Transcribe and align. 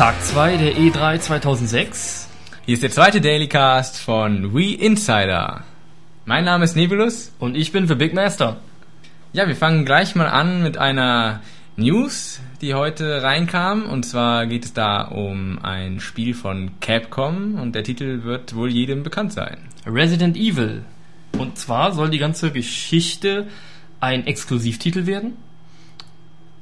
Tag 0.00 0.18
2 0.22 0.56
der 0.56 0.76
E3 0.78 1.20
2006. 1.20 2.26
Hier 2.64 2.72
ist 2.72 2.82
der 2.82 2.90
zweite 2.90 3.20
Dailycast 3.20 3.98
von 3.98 4.54
We 4.54 4.72
Insider. 4.72 5.64
Mein 6.24 6.46
Name 6.46 6.64
ist 6.64 6.74
Nebulus. 6.74 7.32
Und 7.38 7.54
ich 7.54 7.70
bin 7.70 7.86
für 7.86 7.96
Big 7.96 8.14
Master. 8.14 8.56
Ja, 9.34 9.46
wir 9.46 9.54
fangen 9.54 9.84
gleich 9.84 10.14
mal 10.14 10.28
an 10.28 10.62
mit 10.62 10.78
einer 10.78 11.42
News, 11.76 12.40
die 12.62 12.72
heute 12.72 13.22
reinkam. 13.22 13.84
Und 13.84 14.04
zwar 14.04 14.46
geht 14.46 14.64
es 14.64 14.72
da 14.72 15.02
um 15.02 15.58
ein 15.62 16.00
Spiel 16.00 16.32
von 16.32 16.80
Capcom 16.80 17.56
und 17.56 17.74
der 17.74 17.84
Titel 17.84 18.22
wird 18.22 18.56
wohl 18.56 18.70
jedem 18.70 19.02
bekannt 19.02 19.34
sein. 19.34 19.58
Resident 19.84 20.34
Evil. 20.34 20.82
Und 21.36 21.58
zwar 21.58 21.92
soll 21.92 22.08
die 22.08 22.16
ganze 22.16 22.52
Geschichte 22.52 23.48
ein 24.00 24.26
Exklusivtitel 24.26 25.04
werden. 25.04 25.36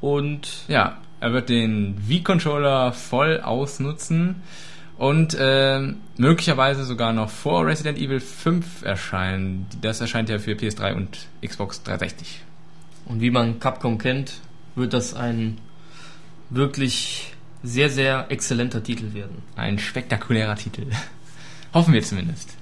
Und 0.01 0.65
ja, 0.67 0.97
er 1.21 1.33
wird 1.33 1.49
den 1.49 1.97
Wii-Controller 2.09 2.93
voll 2.93 3.41
ausnutzen 3.41 4.37
und 4.97 5.37
äh, 5.39 5.93
möglicherweise 6.17 6.85
sogar 6.85 7.13
noch 7.13 7.31
vor 7.31 7.67
Resident 7.67 7.99
Evil 7.99 8.21
5 8.21 8.83
erscheinen. 8.83 9.67
Das 9.81 10.01
erscheint 10.01 10.29
ja 10.29 10.39
für 10.39 10.53
PS3 10.53 10.95
und 10.95 11.27
Xbox 11.45 11.83
360. 11.83 12.43
Und 13.07 13.21
wie 13.21 13.31
man 13.31 13.61
Capcom 13.61 13.99
kennt, 13.99 14.35
wird 14.75 14.93
das 14.93 15.15
ein 15.15 15.59
wirklich 16.51 17.33
sehr, 17.62 17.91
sehr 17.91 18.27
exzellenter 18.31 18.83
Titel 18.83 19.15
werden. 19.15 19.43
Ein 19.57 19.79
spektakulärer 19.79 20.57
Titel. 20.57 20.87
Hoffen 21.75 21.93
wir 21.93 22.03
zumindest. 22.03 22.57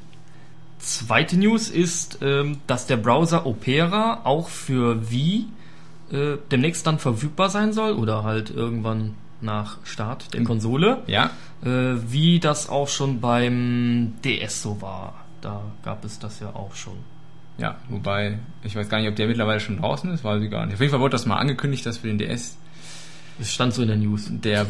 Zweite 0.79 1.39
News 1.39 1.69
ist, 1.69 2.19
ähm, 2.23 2.59
dass 2.67 2.87
der 2.87 2.97
Browser 2.97 3.47
Opera 3.47 4.21
auch 4.25 4.49
für 4.49 5.11
Wii 5.11 5.47
äh, 6.11 6.37
demnächst 6.51 6.87
dann 6.87 6.99
verfügbar 6.99 7.51
sein 7.51 7.73
soll 7.73 7.93
oder 7.93 8.25
halt 8.25 8.51
irgendwann 8.51 9.15
nach 9.41 9.79
Start 9.85 10.35
der 10.35 10.45
Konsole. 10.45 11.03
Ja. 11.07 11.31
Äh, 11.63 11.97
wie 12.09 12.41
das 12.41 12.69
auch 12.69 12.89
schon 12.89 13.21
beim 13.21 14.15
DS 14.25 14.63
so 14.63 14.81
war. 14.81 15.15
Da 15.41 15.63
gab 15.83 16.05
es 16.05 16.19
das 16.19 16.41
ja 16.41 16.49
auch 16.55 16.75
schon. 16.75 16.97
Ja, 17.59 17.77
wobei, 17.89 18.39
ich 18.63 18.77
weiß 18.77 18.89
gar 18.89 18.99
nicht, 18.99 19.09
ob 19.09 19.17
der 19.17 19.29
mittlerweile 19.29 19.61
schon 19.61 19.79
draußen 19.79 20.11
ist, 20.13 20.25
weiß 20.25 20.43
ich 20.43 20.51
gar 20.51 20.67
nicht. 20.67 20.75
Auf 20.75 20.81
jeden 20.81 20.91
Fall 20.91 21.01
wurde 21.01 21.13
das 21.13 21.27
mal 21.27 21.39
angekündigt, 21.39 21.87
dass 21.87 21.99
für 21.99 22.09
den 22.09 22.19
DS. 22.19 22.59
Es 23.39 23.53
stand 23.53 23.75
so 23.75 23.83
in 23.83 23.89
der 23.89 23.97
News. 23.97 24.29
Der, 24.31 24.67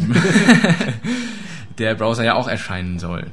der 1.78 1.94
Browser 1.94 2.24
ja 2.24 2.34
auch 2.34 2.48
erscheinen 2.48 2.98
soll. 2.98 3.26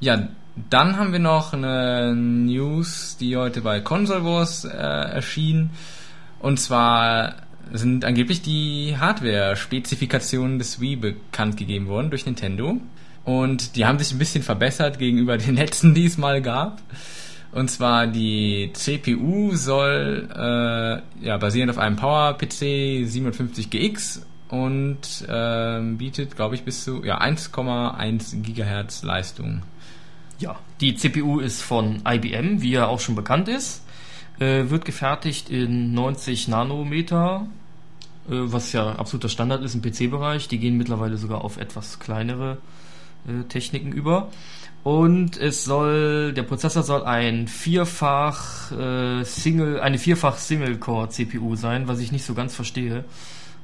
Ja, 0.00 0.28
dann 0.70 0.96
haben 0.96 1.12
wir 1.12 1.18
noch 1.18 1.52
eine 1.52 2.14
News, 2.14 3.16
die 3.18 3.36
heute 3.36 3.60
bei 3.60 3.80
Console 3.80 4.24
Wars 4.24 4.64
äh, 4.64 4.68
erschien. 4.68 5.70
Und 6.40 6.58
zwar 6.60 7.34
sind 7.72 8.04
angeblich 8.04 8.42
die 8.42 8.96
Hardware-Spezifikationen 8.98 10.58
des 10.58 10.80
Wii 10.80 10.96
bekannt 10.96 11.56
gegeben 11.56 11.86
worden 11.86 12.10
durch 12.10 12.26
Nintendo. 12.26 12.80
Und 13.24 13.76
die 13.76 13.84
haben 13.84 13.98
sich 13.98 14.12
ein 14.12 14.18
bisschen 14.18 14.42
verbessert 14.42 14.98
gegenüber 14.98 15.36
den 15.38 15.56
letzten, 15.56 15.94
die 15.94 16.06
es 16.06 16.18
mal 16.18 16.40
gab. 16.40 16.80
Und 17.50 17.70
zwar 17.70 18.06
die 18.06 18.70
CPU 18.74 19.54
soll 19.54 20.28
äh, 20.34 21.26
ja, 21.26 21.38
basierend 21.38 21.70
auf 21.70 21.78
einem 21.78 21.96
Power-PC 21.96 23.06
750GX 23.06 24.20
und 24.48 25.26
äh, 25.28 25.80
bietet, 25.96 26.36
glaube 26.36 26.54
ich, 26.54 26.62
bis 26.62 26.84
zu 26.84 27.04
ja, 27.04 27.20
1,1 27.20 28.42
GHz 28.42 29.02
Leistung. 29.02 29.62
Ja, 30.38 30.56
die 30.80 30.94
CPU 30.94 31.40
ist 31.40 31.62
von 31.62 32.02
IBM, 32.06 32.62
wie 32.62 32.70
ja 32.70 32.86
auch 32.86 33.00
schon 33.00 33.14
bekannt 33.14 33.48
ist. 33.48 33.82
Äh, 34.40 34.70
wird 34.70 34.84
gefertigt 34.84 35.50
in 35.50 35.94
90 35.94 36.46
Nanometer, 36.46 37.48
äh, 38.28 38.34
was 38.34 38.72
ja 38.72 38.92
absoluter 38.92 39.28
Standard 39.28 39.64
ist 39.64 39.74
im 39.74 39.82
PC-Bereich. 39.82 40.46
Die 40.46 40.58
gehen 40.58 40.76
mittlerweile 40.76 41.16
sogar 41.16 41.44
auf 41.44 41.56
etwas 41.56 41.98
kleinere 41.98 42.58
äh, 43.26 43.42
Techniken 43.48 43.90
über. 43.90 44.28
Und 44.84 45.36
es 45.36 45.64
soll, 45.64 46.32
der 46.34 46.44
Prozessor 46.44 46.84
soll 46.84 47.02
ein 47.02 47.48
vierfach 47.48 48.70
äh, 48.70 49.24
Single, 49.24 49.80
eine 49.80 49.98
vierfach 49.98 50.38
Single-Core 50.38 51.08
CPU 51.08 51.56
sein, 51.56 51.88
was 51.88 51.98
ich 51.98 52.12
nicht 52.12 52.24
so 52.24 52.34
ganz 52.34 52.54
verstehe. 52.54 53.04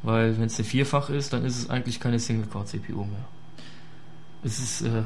Weil 0.03 0.37
wenn 0.39 0.47
es 0.47 0.59
eine 0.59 0.65
vierfach 0.65 1.09
ist, 1.09 1.33
dann 1.33 1.45
ist 1.45 1.56
es 1.56 1.71
eigentlich 1.71 2.01
keine 2.01 2.19
Single-Core 2.19 2.65
CPU 2.65 3.05
mehr. 3.05 3.25
Es 4.43 4.59
ist 4.59 4.83
äh, 4.83 5.05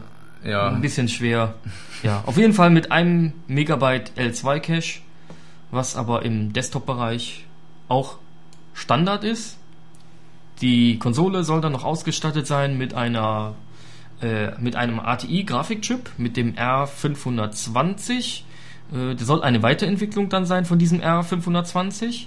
ja. 0.49 0.69
ein 0.69 0.81
bisschen 0.81 1.09
schwer. 1.09 1.55
Ja, 2.03 2.23
auf 2.25 2.39
jeden 2.39 2.55
Fall 2.55 2.71
mit 2.71 2.91
einem 2.91 3.35
Megabyte 3.47 4.13
L2 4.17 4.61
Cache 4.61 5.01
was 5.71 5.97
aber 5.97 6.25
im 6.25 6.53
Desktop-Bereich 6.53 7.45
auch 7.89 8.19
Standard 8.75 9.25
ist. 9.25 9.59
Die 10.61 10.99
Konsole 10.99 11.45
soll 11.45 11.61
dann 11.61 11.73
noch 11.73 11.85
ausgestattet 11.85 12.47
sein 12.47 12.79
mit 12.79 12.95
einer 12.95 13.55
äh, 14.21 14.59
mit 14.59 14.75
einem 14.75 14.99
ATI-Grafikchip, 14.99 16.11
mit 16.19 16.37
dem 16.37 16.55
R520. 16.55 18.43
Äh, 18.93 19.15
das 19.15 19.27
soll 19.27 19.43
eine 19.43 19.63
Weiterentwicklung 19.63 20.29
dann 20.29 20.45
sein 20.45 20.65
von 20.65 20.79
diesem 20.79 21.01
R520. 21.01 22.27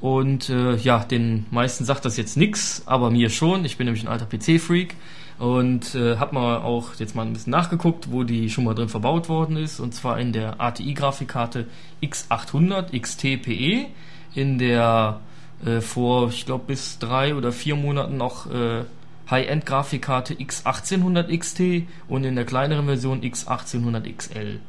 Und 0.00 0.50
äh, 0.50 0.76
ja, 0.76 0.98
den 1.04 1.46
meisten 1.50 1.84
sagt 1.84 2.04
das 2.04 2.16
jetzt 2.16 2.36
nix, 2.36 2.82
aber 2.86 3.10
mir 3.10 3.30
schon. 3.30 3.64
Ich 3.64 3.76
bin 3.78 3.86
nämlich 3.86 4.04
ein 4.04 4.08
alter 4.08 4.26
PC-Freak 4.26 4.94
und 5.38 5.94
äh, 5.94 6.16
habe 6.16 6.34
mal 6.34 6.58
auch 6.58 6.94
jetzt 6.98 7.14
mal 7.14 7.22
ein 7.26 7.32
bisschen 7.32 7.50
nachgeguckt, 7.50 8.10
wo 8.10 8.22
die 8.22 8.50
schon 8.50 8.64
mal 8.64 8.74
drin 8.74 8.88
verbaut 8.88 9.28
worden 9.28 9.56
ist. 9.56 9.80
Und 9.80 9.94
zwar 9.94 10.18
in 10.18 10.32
der 10.32 10.60
ATI-Grafikkarte 10.60 11.66
X800 12.02 12.98
XT-PE, 12.98 13.86
in 14.34 14.58
der 14.58 15.20
äh, 15.64 15.80
vor, 15.80 16.28
ich 16.28 16.46
glaube, 16.46 16.64
bis 16.66 16.98
drei 16.98 17.34
oder 17.34 17.52
vier 17.52 17.76
Monaten 17.76 18.16
noch 18.16 18.50
äh, 18.50 18.84
High-End-Grafikkarte 19.30 20.34
X1800 20.34 21.36
XT 21.36 21.88
und 22.08 22.24
in 22.24 22.36
der 22.36 22.44
kleineren 22.44 22.86
Version 22.86 23.22
X1800 23.22 24.14
XL. 24.14 24.60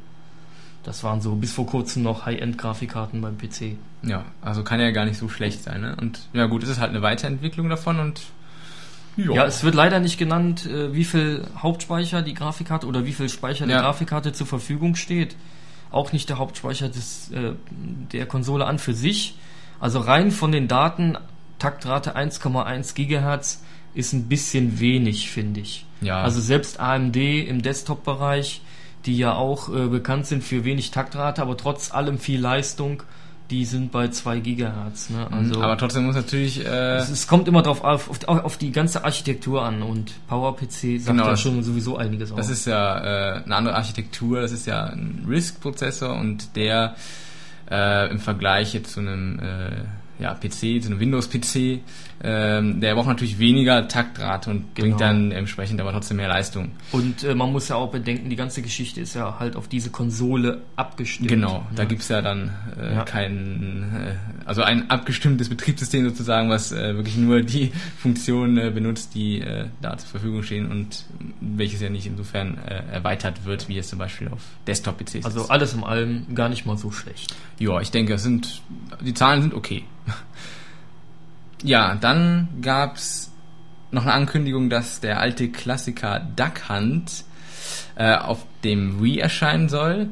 Das 0.82 1.04
waren 1.04 1.20
so 1.20 1.34
bis 1.34 1.52
vor 1.52 1.66
kurzem 1.66 2.02
noch 2.02 2.26
High-End-Grafikkarten 2.26 3.20
beim 3.20 3.36
PC. 3.36 3.76
Ja, 4.02 4.24
also 4.40 4.62
kann 4.62 4.80
ja 4.80 4.90
gar 4.90 5.04
nicht 5.04 5.18
so 5.18 5.28
schlecht 5.28 5.62
sein. 5.62 5.80
Ne? 5.80 5.96
Und 6.00 6.20
ja 6.32 6.46
gut, 6.46 6.62
es 6.62 6.68
ist 6.68 6.80
halt 6.80 6.90
eine 6.90 7.02
Weiterentwicklung 7.02 7.68
davon 7.68 7.98
und 7.98 8.22
ja. 9.16 9.32
ja, 9.32 9.44
es 9.46 9.64
wird 9.64 9.74
leider 9.74 9.98
nicht 9.98 10.16
genannt, 10.16 10.66
äh, 10.66 10.94
wie 10.94 11.04
viel 11.04 11.44
Hauptspeicher 11.56 12.22
die 12.22 12.34
Grafikkarte 12.34 12.86
oder 12.86 13.04
wie 13.04 13.12
viel 13.12 13.28
Speicher 13.28 13.66
ja. 13.66 13.72
der 13.72 13.80
Grafikkarte 13.80 14.32
zur 14.32 14.46
Verfügung 14.46 14.94
steht. 14.94 15.36
Auch 15.90 16.12
nicht 16.12 16.28
der 16.28 16.38
Hauptspeicher 16.38 16.88
des, 16.88 17.30
äh, 17.32 17.52
der 18.12 18.26
Konsole 18.26 18.64
an 18.64 18.78
für 18.78 18.94
sich. 18.94 19.36
Also 19.80 19.98
rein 19.98 20.30
von 20.30 20.52
den 20.52 20.68
Daten, 20.68 21.18
Taktrate 21.58 22.16
1,1 22.16 22.94
Gigahertz 22.94 23.62
ist 23.94 24.12
ein 24.12 24.28
bisschen 24.28 24.78
wenig, 24.78 25.30
finde 25.30 25.60
ich. 25.60 25.84
Ja. 26.00 26.22
Also 26.22 26.40
selbst 26.40 26.78
AMD 26.78 27.16
im 27.16 27.62
Desktop-Bereich, 27.62 28.60
die 29.06 29.16
ja 29.16 29.34
auch 29.34 29.68
äh, 29.68 29.86
bekannt 29.86 30.26
sind 30.26 30.42
für 30.44 30.64
wenig 30.64 30.90
Taktrate, 30.90 31.42
aber 31.42 31.56
trotz 31.56 31.92
allem 31.92 32.18
viel 32.18 32.40
Leistung, 32.40 33.02
die 33.50 33.64
sind 33.64 33.92
bei 33.92 34.08
2 34.08 34.40
Gigahertz. 34.40 35.10
Ne? 35.10 35.26
Mhm. 35.30 35.34
Also 35.34 35.62
aber 35.62 35.78
trotzdem 35.78 36.04
muss 36.04 36.16
natürlich. 36.16 36.64
Äh 36.64 36.96
es, 36.96 37.08
es, 37.08 37.26
kommt 37.26 37.48
immer 37.48 37.62
drauf 37.62 37.82
auf, 37.82 38.10
auf, 38.10 38.44
auf, 38.44 38.56
die 38.58 38.72
ganze 38.72 39.04
Architektur 39.04 39.62
an 39.62 39.82
und 39.82 40.12
PowerPC 40.28 41.00
sagt 41.00 41.06
genau, 41.06 41.28
ja 41.28 41.36
schon 41.36 41.62
sowieso 41.62 41.96
einiges 41.96 42.30
aus. 42.30 42.36
Das 42.36 42.50
ist 42.50 42.66
ja 42.66 42.98
äh, 43.38 43.44
eine 43.44 43.56
andere 43.56 43.74
Architektur, 43.76 44.40
das 44.40 44.52
ist 44.52 44.66
ja 44.66 44.84
ein 44.84 45.24
RISC-Prozessor 45.26 46.14
und 46.14 46.56
der 46.56 46.94
äh, 47.70 48.10
im 48.10 48.18
Vergleich 48.18 48.74
jetzt 48.74 48.92
zu 48.92 49.00
einem 49.00 49.38
äh, 49.38 50.22
ja, 50.22 50.34
PC, 50.34 50.82
zu 50.82 50.88
einem 50.88 51.00
Windows-PC, 51.00 51.80
ähm, 52.20 52.80
der 52.80 52.94
braucht 52.94 53.06
natürlich 53.06 53.38
weniger 53.38 53.86
Taktrate 53.86 54.50
und 54.50 54.74
genau. 54.74 54.88
bringt 54.88 55.00
dann 55.00 55.30
entsprechend 55.30 55.80
aber 55.80 55.92
trotzdem 55.92 56.16
mehr 56.16 56.28
Leistung. 56.28 56.72
Und 56.90 57.22
äh, 57.22 57.34
man 57.34 57.52
muss 57.52 57.68
ja 57.68 57.76
auch 57.76 57.92
bedenken, 57.92 58.28
die 58.28 58.36
ganze 58.36 58.60
Geschichte 58.60 59.00
ist 59.00 59.14
ja 59.14 59.38
halt 59.38 59.54
auf 59.54 59.68
diese 59.68 59.90
Konsole 59.90 60.62
abgestimmt. 60.74 61.28
Genau, 61.28 61.64
da 61.76 61.82
ja. 61.82 61.88
gibt's 61.88 62.08
ja 62.08 62.20
dann 62.20 62.50
äh, 62.76 62.94
ja. 62.94 63.04
kein, 63.04 63.92
äh, 63.94 64.46
also 64.46 64.62
ein 64.62 64.90
abgestimmtes 64.90 65.48
Betriebssystem 65.48 66.08
sozusagen, 66.08 66.50
was 66.50 66.72
äh, 66.72 66.96
wirklich 66.96 67.16
nur 67.16 67.42
die 67.42 67.70
Funktionen 67.98 68.58
äh, 68.58 68.70
benutzt, 68.70 69.14
die 69.14 69.40
äh, 69.40 69.66
da 69.80 69.96
zur 69.96 70.08
Verfügung 70.08 70.42
stehen 70.42 70.70
und 70.70 71.04
welches 71.40 71.80
ja 71.80 71.88
nicht 71.88 72.06
insofern 72.06 72.58
erweitert 72.58 73.44
wird, 73.44 73.68
wie 73.68 73.78
es 73.78 73.88
zum 73.88 73.98
Beispiel 73.98 74.28
auf 74.28 74.40
Desktop-PCs 74.66 75.24
Also 75.24 75.48
alles 75.48 75.74
in 75.74 75.84
allem 75.84 76.34
gar 76.34 76.48
nicht 76.48 76.66
mal 76.66 76.76
so 76.76 76.90
schlecht. 76.90 77.34
Ja, 77.58 77.80
ich 77.80 77.90
denke, 77.90 78.14
es 78.14 78.22
sind, 78.22 78.62
die 79.00 79.14
Zahlen 79.14 79.42
sind 79.42 79.54
okay. 79.54 79.84
Ja, 81.62 81.94
dann 81.94 82.48
gab's 82.60 83.32
noch 83.90 84.02
eine 84.02 84.12
Ankündigung, 84.12 84.70
dass 84.70 85.00
der 85.00 85.20
alte 85.20 85.48
Klassiker 85.48 86.20
Duck 86.36 86.68
Hunt 86.68 87.24
äh, 87.96 88.14
auf 88.14 88.44
dem 88.64 89.02
Wii 89.02 89.18
erscheinen 89.18 89.68
soll. 89.68 90.10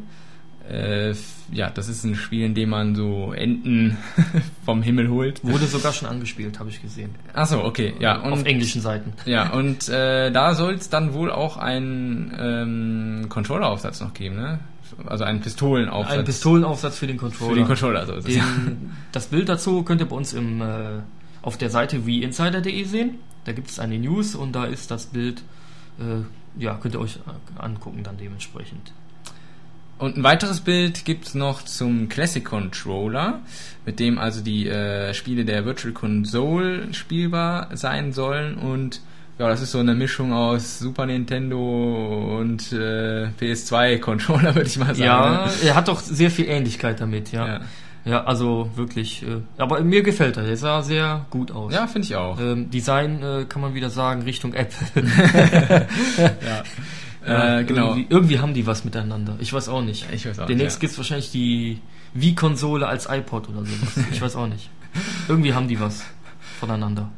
Äh, 0.69 1.15
ja, 1.53 1.71
das 1.71 1.89
ist 1.89 2.03
ein 2.05 2.17
Spiel, 2.17 2.45
in 2.45 2.55
dem 2.55 2.71
man 2.71 2.97
so 2.97 3.33
Enten 3.33 3.97
vom 4.65 4.83
Himmel 4.83 5.09
holt. 5.09 5.45
Wurde 5.45 5.67
sogar 5.67 5.93
schon 5.93 6.09
angespielt, 6.09 6.59
habe 6.59 6.71
ich 6.71 6.83
gesehen. 6.83 7.15
Achso, 7.35 7.65
okay, 7.65 7.95
ja. 8.01 8.21
Und, 8.21 8.33
auf 8.33 8.45
englischen 8.45 8.81
Seiten. 8.81 9.13
Ja, 9.27 9.53
und 9.53 9.89
äh, 9.89 10.33
da 10.33 10.55
soll 10.55 10.75
es 10.75 10.89
dann 10.89 11.15
wohl 11.15 11.31
auch 11.31 11.57
einen 11.57 12.35
ähm, 12.39 13.29
Controller-Aufsatz 13.29 14.01
noch 14.01 14.13
geben, 14.13 14.37
ne? 14.37 14.59
Also 15.07 15.25
einen 15.25 15.41
Pistolenaufsatz. 15.41 16.15
Einen 16.15 16.25
Pistolenaufsatz 16.25 16.99
für 16.99 17.07
den 17.07 17.17
Controller. 17.17 17.51
Für 17.51 17.57
den 17.57 17.67
Controller, 17.67 18.07
so 18.07 18.15
ist 18.15 18.29
den, 18.29 18.93
Das 19.13 19.27
Bild 19.27 19.49
dazu 19.49 19.83
könnt 19.83 20.01
ihr 20.01 20.09
bei 20.09 20.17
uns 20.17 20.33
im, 20.33 20.61
äh, 20.61 21.01
auf 21.47 21.57
der 21.57 21.71
Seite 21.71 22.07
wieinsider.de 22.07 22.85
sehen. 22.85 23.21
Da 23.45 23.53
gibt 23.53 23.71
es 23.71 23.79
eine 23.79 23.99
News 23.99 24.35
und 24.35 24.53
da 24.53 24.65
ist 24.65 24.91
das 24.91 25.07
Bild, 25.07 25.43
äh, 26.01 26.61
ja, 26.61 26.75
könnt 26.75 26.95
ihr 26.97 27.01
euch 27.01 27.21
angucken 27.57 28.03
dann 28.03 28.17
dementsprechend. 28.17 28.93
Und 29.99 30.17
ein 30.17 30.25
weiteres 30.25 30.61
Bild 30.61 31.05
gibt's 31.05 31.35
noch 31.35 31.63
zum 31.63 32.09
Classic 32.09 32.45
Controller, 32.45 33.43
mit 33.87 34.01
dem 34.01 34.19
also 34.19 34.43
die 34.43 34.67
äh, 34.67 35.15
Spiele 35.15 35.45
der 35.45 35.65
Virtual 35.65 35.95
Console 35.95 36.93
spielbar 36.93 37.69
sein 37.75 38.13
sollen. 38.13 38.57
Und 38.57 39.01
ja, 39.39 39.49
das 39.49 39.63
ist 39.63 39.71
so 39.71 39.79
eine 39.79 39.95
Mischung 39.95 40.33
aus 40.33 40.81
Super 40.81 41.07
Nintendo 41.07 42.39
und 42.41 42.73
äh, 42.73 43.29
PS2 43.41 44.01
Controller, 44.01 44.53
würde 44.57 44.69
ich 44.69 44.79
mal 44.79 44.97
sagen. 44.97 45.01
Ja, 45.01 45.49
er 45.65 45.75
hat 45.77 45.87
doch 45.87 46.01
sehr 46.01 46.33
viel 46.33 46.47
Ähnlichkeit 46.47 47.01
damit, 47.01 47.31
ja. 47.31 47.47
ja. 47.47 47.61
Ja, 48.07 48.23
also 48.23 48.71
wirklich. 48.77 49.25
Äh, 49.25 49.41
aber 49.59 49.81
mir 49.81 50.03
gefällt 50.03 50.37
er. 50.37 50.45
Der 50.45 50.57
sah 50.57 50.81
sehr 50.83 51.27
gut 51.31 51.51
aus. 51.51 51.75
Ja, 51.75 51.89
finde 51.89 52.07
ich 52.07 52.15
auch. 52.15 52.41
Ähm, 52.41 52.71
Design 52.71 53.21
äh, 53.21 53.45
kann 53.49 53.61
man 53.61 53.75
wieder 53.75 53.91
sagen 53.91 54.23
Richtung 54.23 54.55
Apple. 54.55 55.05
ja. 56.17 56.63
Ja, 57.27 57.59
äh, 57.59 57.65
genau. 57.65 57.89
Irgendwie, 57.89 58.07
irgendwie 58.09 58.39
haben 58.39 58.55
die 58.55 58.65
was 58.65 58.85
miteinander. 58.85 59.35
Ich 59.41 59.53
weiß 59.53 59.69
auch 59.69 59.83
nicht. 59.83 60.07
Ich 60.13 60.25
weiß 60.25 60.39
auch 60.39 60.47
Demnächst 60.47 60.77
nicht. 60.77 60.81
gibt's 60.83 60.99
wahrscheinlich 60.99 61.33
die 61.33 61.81
Wii-Konsole 62.15 62.87
als 62.87 63.09
iPod 63.11 63.49
oder 63.49 63.65
sowas. 63.65 64.05
ich 64.13 64.23
weiß 64.23 64.37
auch 64.37 64.47
nicht. 64.47 64.71
Irgendwie 65.27 65.53
haben 65.53 65.67
die 65.67 65.81
was 65.81 66.05
voneinander. 66.61 67.11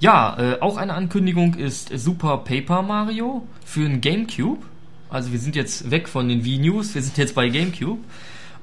Ja, 0.00 0.36
äh, 0.38 0.60
auch 0.60 0.76
eine 0.76 0.94
Ankündigung 0.94 1.54
ist 1.54 1.90
Super 1.96 2.38
Paper 2.38 2.82
Mario 2.82 3.46
für 3.64 3.84
ein 3.84 4.00
GameCube. 4.00 4.62
Also 5.08 5.30
wir 5.30 5.38
sind 5.38 5.54
jetzt 5.54 5.90
weg 5.92 6.08
von 6.08 6.28
den 6.28 6.44
Wii 6.44 6.58
News, 6.58 6.94
wir 6.96 7.02
sind 7.02 7.16
jetzt 7.16 7.36
bei 7.36 7.48
GameCube. 7.48 8.00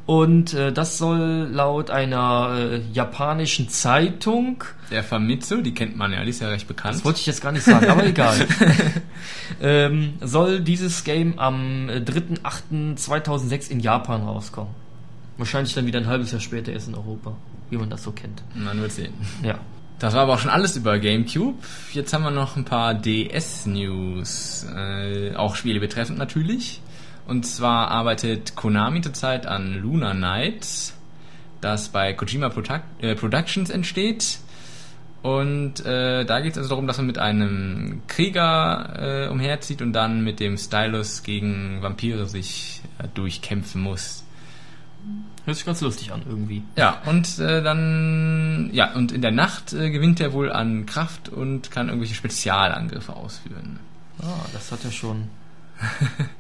Und 0.07 0.53
äh, 0.53 0.71
das 0.71 0.97
soll 0.97 1.49
laut 1.51 1.91
einer 1.91 2.55
äh, 2.57 2.81
japanischen 2.93 3.67
Zeitung 3.67 4.63
Der 4.89 5.03
Famitsu, 5.03 5.61
die 5.61 5.73
kennt 5.73 5.97
man 5.97 6.13
ja, 6.13 6.23
die 6.23 6.29
ist 6.29 6.39
ja 6.39 6.47
recht 6.47 6.65
bekannt. 6.65 6.95
das 6.95 7.03
wollte 7.03 7.19
ich 7.19 7.25
jetzt 7.25 7.41
gar 7.41 7.51
nicht 7.51 7.65
sagen, 7.65 7.89
aber 7.89 8.05
egal. 8.07 8.47
ähm, 9.61 10.13
soll 10.21 10.61
dieses 10.61 11.03
Game 11.03 11.37
am 11.37 11.89
äh, 11.89 11.97
3.8.2006 11.97 13.69
in 13.69 13.81
Japan 13.81 14.21
rauskommen. 14.21 14.73
Wahrscheinlich 15.37 15.73
dann 15.73 15.85
wieder 15.85 15.99
ein 15.99 16.07
halbes 16.07 16.31
Jahr 16.31 16.39
später 16.39 16.71
erst 16.71 16.87
in 16.87 16.95
Europa, 16.95 17.35
wie 17.69 17.75
man 17.75 17.89
das 17.89 18.03
so 18.03 18.13
kennt. 18.13 18.41
Man 18.55 18.79
wird 18.79 18.93
sehen. 18.93 19.13
Ja. 19.43 19.59
Das 19.99 20.13
war 20.13 20.21
aber 20.21 20.35
auch 20.35 20.39
schon 20.39 20.51
alles 20.51 20.77
über 20.77 20.99
GameCube. 20.99 21.57
Jetzt 21.91 22.13
haben 22.13 22.23
wir 22.23 22.31
noch 22.31 22.55
ein 22.55 22.63
paar 22.63 22.93
DS-News. 22.93 24.67
Äh, 24.73 25.35
auch 25.35 25.55
Spiele 25.55 25.81
betreffend 25.81 26.17
natürlich. 26.17 26.81
Und 27.27 27.45
zwar 27.45 27.89
arbeitet 27.89 28.55
Konami 28.55 29.01
zurzeit 29.01 29.47
an 29.47 29.75
Luna 29.81 30.13
Knight, 30.13 30.93
das 31.59 31.89
bei 31.89 32.13
Kojima 32.13 32.47
Produc 32.47 32.81
äh, 33.01 33.15
Productions 33.15 33.69
entsteht. 33.69 34.39
Und 35.23 35.85
äh, 35.85 36.23
da 36.23 36.39
geht 36.39 36.53
es 36.53 36.57
also 36.57 36.69
darum, 36.69 36.87
dass 36.87 36.97
man 36.97 37.05
mit 37.05 37.17
einem 37.17 38.01
Krieger 38.07 39.25
äh, 39.25 39.27
umherzieht 39.29 39.81
und 39.81 39.91
dann 39.91 40.23
mit 40.23 40.39
dem 40.39 40.57
Stylus 40.57 41.23
gegen 41.23 41.81
Vampire 41.81 42.27
sich 42.27 42.81
äh, 42.97 43.09
durchkämpfen 43.13 43.81
muss. 43.81 44.23
Hört 45.43 45.57
sich 45.57 45.65
ganz 45.65 45.81
lustig 45.81 46.13
an 46.13 46.21
irgendwie. 46.29 46.63
Ja, 46.77 47.01
und 47.07 47.39
äh, 47.39 47.61
dann, 47.61 48.69
ja, 48.71 48.93
und 48.93 49.11
in 49.11 49.21
der 49.21 49.31
Nacht 49.31 49.73
äh, 49.73 49.89
gewinnt 49.89 50.21
er 50.21 50.31
wohl 50.31 50.49
an 50.49 50.85
Kraft 50.85 51.27
und 51.27 51.71
kann 51.71 51.87
irgendwelche 51.87 52.15
Spezialangriffe 52.15 53.13
ausführen. 53.13 53.79
Ah, 54.21 54.45
das 54.53 54.71
hat 54.71 54.85
ja 54.85 54.91
schon 54.91 55.27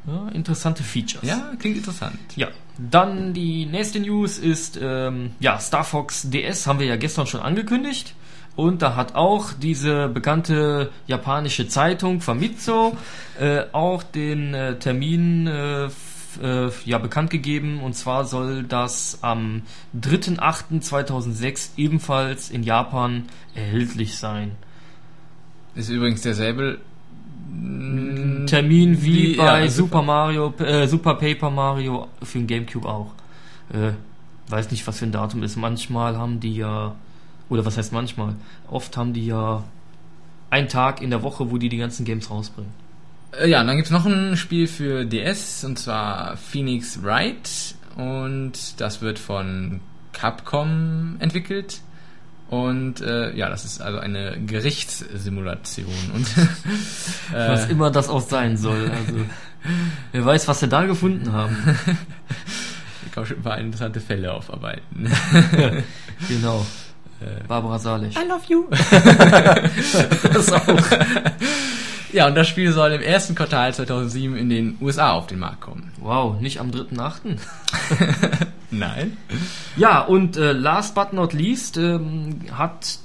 ja, 0.07 0.29
interessante 0.29 0.83
Features. 0.83 1.23
Ja, 1.23 1.51
klingt 1.59 1.77
interessant. 1.77 2.17
Ja, 2.35 2.49
dann 2.77 3.33
die 3.33 3.65
nächste 3.65 3.99
News 3.99 4.37
ist, 4.37 4.79
ähm, 4.81 5.31
ja, 5.39 5.59
Star 5.59 5.83
Fox 5.83 6.29
DS 6.29 6.67
haben 6.67 6.79
wir 6.79 6.87
ja 6.87 6.95
gestern 6.95 7.27
schon 7.27 7.41
angekündigt. 7.41 8.13
Und 8.55 8.81
da 8.81 8.95
hat 8.95 9.13
auch 9.13 9.53
diese 9.53 10.09
bekannte 10.09 10.91
japanische 11.05 11.67
Zeitung 11.67 12.21
Famitsu 12.21 12.97
äh, 13.39 13.65
auch 13.71 14.01
den 14.01 14.55
äh, 14.55 14.79
Termin 14.79 15.45
äh, 15.45 15.89
äh, 16.41 16.71
ja, 16.85 16.97
bekannt 16.97 17.29
gegeben. 17.29 17.81
Und 17.81 17.93
zwar 17.93 18.25
soll 18.25 18.63
das 18.63 19.19
am 19.21 19.61
3.8.2006 19.99 21.71
ebenfalls 21.77 22.49
in 22.49 22.63
Japan 22.63 23.25
erhältlich 23.53 24.17
sein. 24.17 24.53
Ist 25.75 25.89
übrigens 25.89 26.21
derselbe 26.21 26.79
Termin 28.47 29.01
wie, 29.03 29.33
Wie- 29.33 29.35
bei 29.37 29.63
ja, 29.63 29.69
Super 29.69 30.01
Mario, 30.01 30.53
äh, 30.59 30.87
Super 30.87 31.15
Paper 31.15 31.49
Mario 31.49 32.07
für 32.23 32.39
den 32.39 32.47
Gamecube 32.47 32.87
auch. 32.87 33.11
Äh, 33.71 33.91
weiß 34.49 34.71
nicht, 34.71 34.87
was 34.87 34.99
für 34.99 35.05
ein 35.05 35.11
Datum 35.11 35.43
ist. 35.43 35.55
Manchmal 35.57 36.17
haben 36.17 36.39
die 36.39 36.55
ja, 36.55 36.95
oder 37.49 37.65
was 37.65 37.77
heißt 37.77 37.91
manchmal? 37.93 38.35
Oft 38.69 38.95
haben 38.97 39.13
die 39.13 39.25
ja 39.25 39.63
einen 40.49 40.69
Tag 40.69 41.01
in 41.01 41.09
der 41.09 41.23
Woche, 41.23 41.51
wo 41.51 41.57
die 41.57 41.69
die 41.69 41.77
ganzen 41.77 42.05
Games 42.05 42.29
rausbringen. 42.29 42.71
Äh, 43.39 43.49
ja, 43.49 43.61
und 43.61 43.67
dann 43.67 43.75
gibt's 43.75 43.91
noch 43.91 44.05
ein 44.05 44.37
Spiel 44.37 44.67
für 44.67 45.05
DS 45.05 45.63
und 45.65 45.77
zwar 45.77 46.37
Phoenix 46.37 47.03
Wright 47.03 47.75
und 47.97 48.53
das 48.79 49.01
wird 49.01 49.19
von 49.19 49.81
Capcom 50.13 51.17
entwickelt. 51.19 51.81
Und 52.49 53.01
äh, 53.01 53.35
ja, 53.35 53.49
das 53.49 53.65
ist 53.65 53.81
also 53.81 53.99
eine 53.99 54.37
Gerichtssimulation. 54.45 55.87
Und 56.13 56.27
Was 57.31 57.65
äh, 57.65 57.71
immer 57.71 57.91
das 57.91 58.07
auch 58.07 58.21
sein 58.21 58.55
soll. 58.57 58.89
Also, 58.89 59.19
wer 60.13 60.25
weiß, 60.25 60.47
was 60.47 60.61
sie 60.61 60.69
da 60.69 60.85
gefunden 60.85 61.31
haben. 61.33 61.57
ich 63.05 63.11
kann 63.11 63.25
schon 63.25 63.37
ein 63.37 63.43
paar 63.43 63.57
interessante 63.57 63.99
Fälle 63.99 64.33
aufarbeiten. 64.33 65.11
Genau. 66.29 66.65
Barbara 67.47 67.79
Salisch. 67.79 68.15
I 68.15 68.27
love 68.27 68.43
you. 68.47 68.67
Das 70.31 70.51
auch. 70.53 70.67
Ja, 72.13 72.27
und 72.27 72.35
das 72.35 72.47
Spiel 72.47 72.71
soll 72.71 72.91
im 72.91 73.01
ersten 73.01 73.35
Quartal 73.35 73.73
2007 73.73 74.35
in 74.37 74.49
den 74.49 74.77
USA 74.81 75.11
auf 75.11 75.27
den 75.27 75.39
Markt 75.39 75.61
kommen. 75.61 75.91
Wow, 75.99 76.39
nicht 76.39 76.59
am 76.59 76.71
3.8. 76.71 77.37
Nein. 78.71 79.17
Ja, 79.75 80.01
und 80.01 80.37
äh, 80.37 80.51
last 80.51 80.95
but 80.95 81.13
not 81.13 81.33
least 81.33 81.77
ähm, 81.77 82.41
hat 82.51 82.99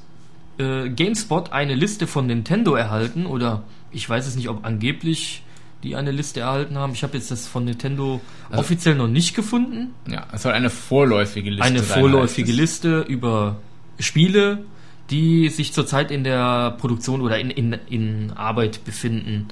äh, 0.58 0.88
GameSpot 0.88 1.52
eine 1.52 1.74
Liste 1.74 2.06
von 2.06 2.26
Nintendo 2.26 2.74
erhalten 2.74 3.26
oder 3.26 3.62
ich 3.90 4.08
weiß 4.08 4.26
es 4.26 4.36
nicht, 4.36 4.48
ob 4.48 4.64
angeblich 4.64 5.42
die 5.82 5.96
eine 5.96 6.12
Liste 6.12 6.40
erhalten 6.40 6.78
haben. 6.78 6.92
Ich 6.92 7.02
habe 7.02 7.16
jetzt 7.16 7.30
das 7.30 7.46
von 7.48 7.64
Nintendo 7.64 8.20
Also- 8.50 8.60
offiziell 8.60 8.94
noch 8.94 9.08
nicht 9.08 9.34
gefunden. 9.34 9.94
Ja, 10.08 10.26
es 10.32 10.42
soll 10.42 10.52
eine 10.52 10.70
vorläufige 10.70 11.50
Liste 11.50 11.64
Eine 11.64 11.80
sein. 11.80 12.00
vorläufige 12.00 12.48
heißt 12.48 12.54
es. 12.54 12.60
Liste 12.60 13.00
über 13.00 13.56
Spiele, 13.98 14.58
die 15.12 15.48
sich 15.50 15.72
zurzeit 15.72 16.10
in 16.10 16.24
der 16.24 16.72
Produktion 16.80 17.20
oder 17.20 17.38
in, 17.38 17.50
in, 17.50 17.72
in 17.88 18.32
Arbeit 18.32 18.84
befinden. 18.84 19.48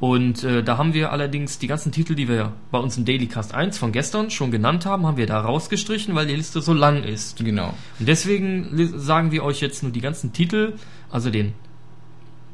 Und 0.00 0.42
äh, 0.42 0.64
da 0.64 0.78
haben 0.78 0.94
wir 0.94 1.12
allerdings 1.12 1.58
die 1.60 1.68
ganzen 1.68 1.92
Titel, 1.92 2.14
die 2.16 2.26
wir 2.28 2.52
bei 2.72 2.78
uns 2.78 2.96
im 2.96 3.04
Daily 3.04 3.26
Cast 3.26 3.54
1 3.54 3.78
von 3.78 3.92
gestern 3.92 4.30
schon 4.30 4.50
genannt 4.50 4.84
haben, 4.86 5.06
haben 5.06 5.16
wir 5.16 5.26
da 5.26 5.40
rausgestrichen, 5.40 6.14
weil 6.14 6.26
die 6.26 6.34
Liste 6.34 6.60
so 6.60 6.72
lang 6.72 7.04
ist. 7.04 7.36
Genau. 7.44 7.74
Und 8.00 8.08
deswegen 8.08 8.98
sagen 8.98 9.30
wir 9.30 9.44
euch 9.44 9.60
jetzt 9.60 9.82
nur 9.84 9.92
die 9.92 10.00
ganzen 10.00 10.32
Titel, 10.32 10.72
also 11.10 11.30
den 11.30 11.52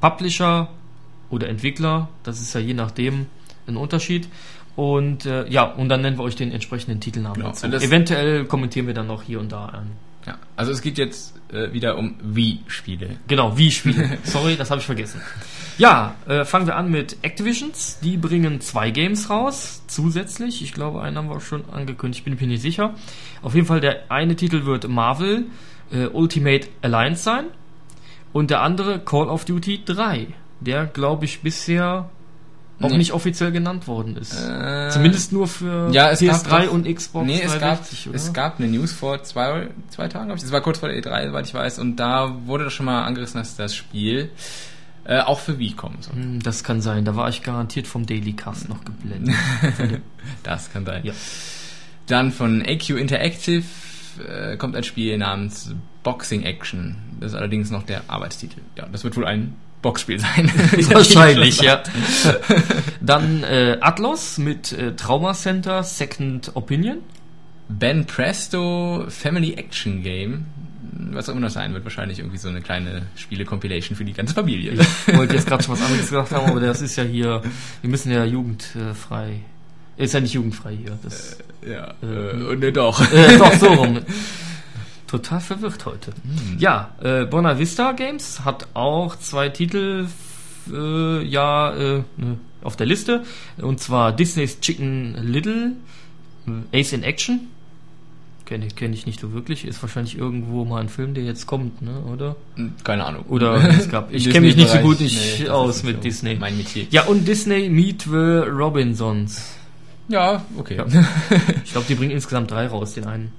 Publisher 0.00 0.69
oder 1.31 1.49
Entwickler, 1.49 2.09
das 2.23 2.40
ist 2.40 2.55
ja 2.55 2.61
je 2.61 2.75
nachdem 2.75 3.26
ein 3.67 3.76
Unterschied. 3.76 4.28
Und 4.76 5.26
äh, 5.26 5.49
ja, 5.49 5.64
und 5.64 5.88
dann 5.88 6.02
nennen 6.02 6.19
wir 6.19 6.25
euch 6.25 6.37
den 6.37 6.52
entsprechenden 6.52 7.00
Titelnamen 7.00 7.37
Genau. 7.37 7.49
dazu. 7.49 7.67
Eventuell 7.67 8.45
kommentieren 8.45 8.87
wir 8.87 8.95
dann 8.95 9.07
noch 9.07 9.23
hier 9.23 9.40
und 9.40 9.50
da 9.52 9.67
an. 9.67 9.87
Ja. 10.28 10.38
Also 10.56 10.73
es 10.73 10.82
geht 10.82 10.99
jetzt 10.99 11.35
äh, 11.50 11.73
wieder 11.73 11.97
um 11.97 12.16
Wii-Spiele. 12.20 13.16
Genau, 13.28 13.56
wie 13.56 13.70
Spiele. 13.70 14.18
Sorry, 14.25 14.56
das 14.56 14.70
habe 14.70 14.80
ich 14.80 14.87
vergessen. 14.87 15.20
Ja, 15.78 16.16
äh, 16.26 16.44
fangen 16.44 16.66
wir 16.66 16.75
an 16.75 16.90
mit 16.90 17.18
Activisions. 17.23 18.00
Die 18.02 18.16
bringen 18.16 18.61
zwei 18.61 18.90
Games 18.90 19.30
raus, 19.30 19.85
zusätzlich. 19.87 20.61
Ich 20.61 20.73
glaube, 20.73 21.00
einen 21.02 21.16
haben 21.16 21.30
wir 21.30 21.38
schon 21.38 21.70
angekündigt, 21.70 22.25
bin 22.25 22.35
mir 22.35 22.49
nicht 22.49 22.62
sicher. 22.62 22.97
Auf 23.42 23.54
jeden 23.54 23.68
Fall, 23.68 23.80
der 23.80 24.11
eine 24.11 24.35
Titel 24.35 24.64
wird 24.64 24.88
Marvel 24.88 25.44
äh, 25.92 26.06
Ultimate 26.06 26.66
Alliance 26.82 27.23
sein. 27.23 27.44
Und 28.32 28.50
der 28.50 28.62
andere 28.62 28.99
Call 28.99 29.28
of 29.28 29.44
Duty 29.44 29.85
3. 29.85 30.26
Der, 30.58 30.87
glaube 30.87 31.26
ich, 31.26 31.42
bisher 31.42 32.11
auch 32.80 32.90
Nee. 32.90 32.99
nicht 32.99 33.12
offiziell 33.12 33.50
genannt 33.52 33.87
worden 33.88 34.16
ist. 34.16 34.32
Äh, 34.35 34.88
Zumindest 34.90 35.32
nur 35.32 35.49
für 35.49 35.90
ja, 35.92 36.11
es 36.11 36.20
PS3 36.20 36.49
gab 36.49 36.64
doch- 36.66 36.73
und 36.73 36.94
Xbox 36.94 37.26
Nee, 37.26 37.40
es 37.42 37.52
gab, 37.54 37.61
360, 37.78 38.08
oder? 38.08 38.16
es 38.16 38.32
gab 38.32 38.58
eine 38.61 38.68
News 38.68 38.92
vor 38.92 39.23
zwei, 39.25 39.68
zwei 39.90 40.08
Tagen, 40.08 40.26
glaube 40.26 40.37
ich. 40.38 40.42
Das 40.42 40.52
war 40.52 40.61
kurz 40.61 40.78
vor 40.78 40.88
der 40.88 40.99
E3, 41.02 41.28
soweit 41.28 41.47
ich 41.47 41.54
weiß. 41.54 41.78
Und 41.80 41.97
da 41.97 42.37
wurde 42.47 42.64
das 42.64 42.73
schon 42.73 42.87
mal 42.87 43.02
angerissen, 43.04 43.38
dass 43.40 43.56
das 43.56 43.75
Spiel 43.75 44.30
äh, 45.04 45.20
auch 45.20 45.40
für 45.40 45.58
Wii 45.58 45.73
kommen 45.73 45.99
soll. 46.02 46.14
Hm, 46.14 46.42
Das 46.42 46.62
kann 46.62 46.80
sein, 46.82 47.04
da 47.04 47.16
war 47.16 47.28
ich 47.30 47.42
garantiert 47.42 47.87
vom 47.87 48.06
Daily 48.06 48.35
Cast 48.35 48.68
noch 48.68 48.85
geblendet. 48.85 49.35
Das 50.42 50.70
kann 50.73 50.85
sein. 50.85 51.00
Ja. 51.04 51.12
Dann 52.06 52.32
von 52.32 52.62
AQ 52.62 52.90
Interactive 52.90 53.64
äh, 54.26 54.56
kommt 54.56 54.76
ein 54.76 54.85
Spiel 54.85 55.16
namens 55.18 55.75
Boxing 56.02 56.42
Action. 56.42 56.97
Das 57.20 57.32
ist 57.32 57.37
allerdings 57.38 57.70
noch 57.70 57.82
der 57.82 58.02
Arbeitstitel. 58.08 58.61
Ja, 58.76 58.87
das 58.90 59.04
wird 59.04 59.16
wohl 59.16 59.26
ein 59.26 59.54
Boxspiel 59.82 60.18
sein. 60.18 60.50
Wahrscheinlich, 60.90 61.61
ja. 61.61 61.82
Dann 63.00 63.44
äh, 63.44 63.78
Atlas 63.80 64.38
mit 64.38 64.73
äh, 64.73 64.94
Trauma 64.97 65.35
Center 65.35 65.82
Second 65.82 66.52
Opinion. 66.54 66.99
Ben 67.68 68.06
Presto 68.06 69.04
Family 69.08 69.54
Action 69.54 70.02
Game. 70.02 70.47
was 71.11 71.28
auch 71.28 71.32
immer 71.32 71.42
das 71.42 71.52
sein 71.52 71.75
wird, 71.75 71.85
wahrscheinlich 71.85 72.18
irgendwie 72.18 72.38
so 72.38 72.49
eine 72.49 72.62
kleine 72.62 73.02
Spiele-Compilation 73.14 73.97
für 73.97 74.04
die 74.04 74.14
ganze 74.14 74.35
Familie. 74.35 74.73
Ich 75.06 75.16
wollte 75.16 75.35
jetzt 75.35 75.47
gerade 75.47 75.62
schon 75.62 75.75
was 75.75 75.82
anderes 75.82 76.08
gesagt 76.08 76.32
haben, 76.32 76.50
aber 76.50 76.61
das 76.61 76.80
ist 76.80 76.97
ja 76.97 77.04
hier, 77.04 77.42
wir 77.82 77.90
müssen 77.90 78.11
ja 78.11 78.25
jugendfrei. 78.25 79.40
Ist 79.97 80.14
ja 80.14 80.20
nicht 80.20 80.32
jugendfrei 80.32 80.76
hier. 80.76 80.99
Das, 81.02 81.38
ja, 81.66 81.94
äh, 82.02 82.42
und 82.44 82.61
ne, 82.61 82.73
doch. 82.73 83.00
äh, 83.12 83.37
doch, 83.37 83.52
so 83.54 83.66
rum. 83.66 84.00
Total 85.08 85.40
verwirrt 85.40 85.86
heute. 85.86 86.12
Ja, 86.58 86.90
äh, 87.02 87.24
Bonner 87.24 87.58
Vista 87.58 87.92
Games 87.92 88.44
hat 88.44 88.68
auch 88.74 89.16
zwei 89.16 89.48
Titel 89.48 90.06
äh, 90.70 91.22
ja 91.24 91.74
äh, 91.74 92.02
ne, 92.18 92.38
auf 92.62 92.76
der 92.76 92.86
Liste. 92.86 93.24
Und 93.56 93.80
zwar 93.80 94.12
Disney's 94.12 94.60
Chicken 94.60 95.16
Little, 95.22 95.72
äh, 96.46 96.80
Ace 96.80 96.92
in 96.92 97.02
Action. 97.02 97.48
Kenne 98.44 98.66
ich, 98.66 98.76
kenn 98.76 98.92
ich 98.92 99.06
nicht 99.06 99.20
so 99.20 99.32
wirklich. 99.32 99.66
Ist 99.66 99.82
wahrscheinlich 99.82 100.16
irgendwo 100.16 100.64
mal 100.66 100.80
ein 100.80 100.88
Film, 100.90 101.14
der 101.14 101.24
jetzt 101.24 101.46
kommt, 101.46 101.80
ne? 101.82 102.00
oder? 102.00 102.36
Keine 102.84 103.04
Ahnung. 103.04 103.24
Oder 103.28 103.56
es 103.78 103.88
gab. 103.88 104.12
Ich 104.12 104.28
kenne 104.30 104.46
mich 104.46 104.56
nicht 104.56 104.70
so 104.70 104.78
gut 104.78 105.00
nicht 105.00 105.40
Nee, 105.40 105.48
aus 105.48 105.82
mit 105.84 105.96
so 105.96 106.02
Disney. 106.02 106.34
Mein 106.34 106.56
Metier. 106.56 106.86
Ja, 106.90 107.04
und 107.04 107.26
Disney 107.26 107.70
Meet 107.70 108.02
the 108.02 108.10
Robinsons. 108.48 109.54
Ja, 110.08 110.44
okay. 110.56 110.76
Ja, 110.76 110.86
Ich 111.64 111.72
glaube, 111.72 111.86
die 111.88 111.94
bringen 111.94 112.12
insgesamt 112.12 112.50
drei 112.50 112.66
raus, 112.66 112.94
den 112.94 113.06
einen. 113.06 113.32